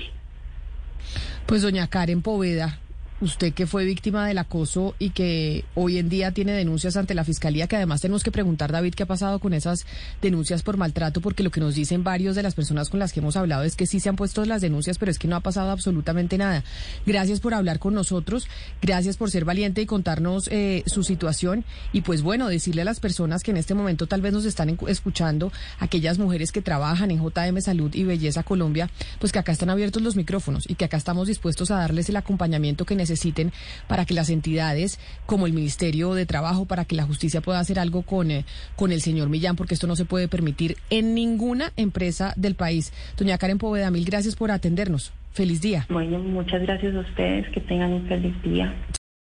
Pues 1.49 1.63
doña 1.63 1.87
Karen 1.87 2.21
Poveda, 2.21 2.77
usted 3.21 3.53
que 3.53 3.67
fue 3.67 3.85
víctima 3.85 4.27
del 4.27 4.37
acoso 4.37 4.95
y 4.97 5.09
que 5.09 5.65
hoy 5.75 5.97
en 5.97 6.09
día 6.09 6.31
tiene 6.31 6.53
denuncias 6.53 6.95
ante 6.95 7.13
la 7.13 7.23
fiscalía, 7.23 7.67
que 7.67 7.75
además 7.75 8.01
tenemos 8.01 8.23
que 8.23 8.31
preguntar, 8.31 8.71
David, 8.71 8.93
qué 8.93 9.03
ha 9.03 9.07
pasado 9.07 9.39
con 9.39 9.53
esas 9.53 9.85
denuncias 10.21 10.63
por 10.63 10.77
maltrato, 10.77 11.21
porque 11.21 11.43
lo 11.43 11.51
que 11.51 11.59
nos 11.59 11.75
dicen 11.75 12.03
varios 12.03 12.35
de 12.35 12.43
las 12.43 12.55
personas 12.55 12.89
con 12.89 12.99
las 12.99 13.11
que 13.11 13.19
hemos 13.19 13.35
hablado 13.35 13.63
es 13.63 13.75
que 13.75 13.85
sí 13.85 13.99
se 13.99 14.09
han 14.09 14.15
puesto 14.15 14.45
las 14.45 14.61
denuncias, 14.61 14.97
pero 14.97 15.11
es 15.11 15.19
que 15.19 15.27
no 15.27 15.35
ha 15.35 15.41
pasado 15.41 15.71
absolutamente 15.71 16.37
nada. 16.37 16.63
Gracias 17.05 17.39
por 17.39 17.53
hablar 17.53 17.79
con 17.79 17.93
nosotros, 17.93 18.47
gracias 18.81 19.17
por 19.17 19.31
ser 19.31 19.43
valiente 19.43 19.81
y 19.81 19.85
contarnos 19.85 20.47
eh, 20.51 20.83
su 20.85 21.03
situación 21.03 21.65
y 21.91 22.01
pues 22.01 22.21
bueno, 22.21 22.47
decirle 22.47 22.83
a 22.83 22.85
las 22.85 22.99
personas 22.99 23.43
que 23.43 23.51
en 23.51 23.57
este 23.57 23.73
momento 23.73 24.07
tal 24.07 24.21
vez 24.21 24.33
nos 24.33 24.45
están 24.45 24.77
escuchando, 24.87 25.51
aquellas 25.79 26.17
mujeres 26.19 26.51
que 26.51 26.61
trabajan 26.61 27.11
en 27.11 27.21
JM 27.21 27.59
Salud 27.61 27.93
y 27.93 28.03
Belleza 28.03 28.43
Colombia, 28.43 28.89
pues 29.19 29.31
que 29.31 29.39
acá 29.39 29.51
están 29.51 29.69
abiertos 29.69 30.01
los 30.01 30.15
micrófonos 30.15 30.69
y 30.69 30.75
que 30.75 30.85
acá 30.85 30.97
estamos 30.97 31.27
dispuestos 31.27 31.71
a 31.71 31.75
darles 31.75 32.09
el 32.09 32.15
acompañamiento 32.15 32.85
que 32.85 32.95
necesitan 32.95 33.08
necesiten 33.09 33.51
para 33.87 34.05
que 34.05 34.13
las 34.13 34.29
entidades 34.29 34.99
como 35.25 35.47
el 35.47 35.53
Ministerio 35.53 36.13
de 36.13 36.25
Trabajo, 36.25 36.65
para 36.65 36.85
que 36.85 36.95
la 36.95 37.03
justicia 37.03 37.41
pueda 37.41 37.59
hacer 37.59 37.79
algo 37.79 38.03
con, 38.03 38.31
eh, 38.31 38.45
con 38.75 38.91
el 38.91 39.01
señor 39.01 39.29
Millán, 39.29 39.55
porque 39.55 39.73
esto 39.73 39.87
no 39.87 39.95
se 39.95 40.05
puede 40.05 40.27
permitir 40.27 40.77
en 40.89 41.13
ninguna 41.13 41.73
empresa 41.75 42.33
del 42.35 42.55
país. 42.55 42.93
Doña 43.17 43.37
Karen 43.37 43.57
Poveda, 43.57 43.91
mil 43.91 44.05
gracias 44.05 44.35
por 44.35 44.51
atendernos. 44.51 45.11
Feliz 45.31 45.61
día. 45.61 45.85
Bueno, 45.89 46.19
muchas 46.19 46.61
gracias 46.61 46.95
a 46.95 46.99
ustedes. 46.99 47.47
Que 47.53 47.61
tengan 47.61 47.93
un 47.93 48.07
feliz 48.07 48.33
día. 48.43 48.73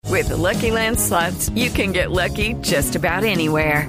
With 0.08 0.28
the 0.28 0.36
Lucky 0.36 0.70
Land 0.70 0.98
slots, 0.98 1.50
you 1.54 1.70
can 1.70 1.92
get 1.92 2.10
lucky 2.10 2.54
just 2.62 2.94
about 2.94 3.24
anywhere. 3.24 3.88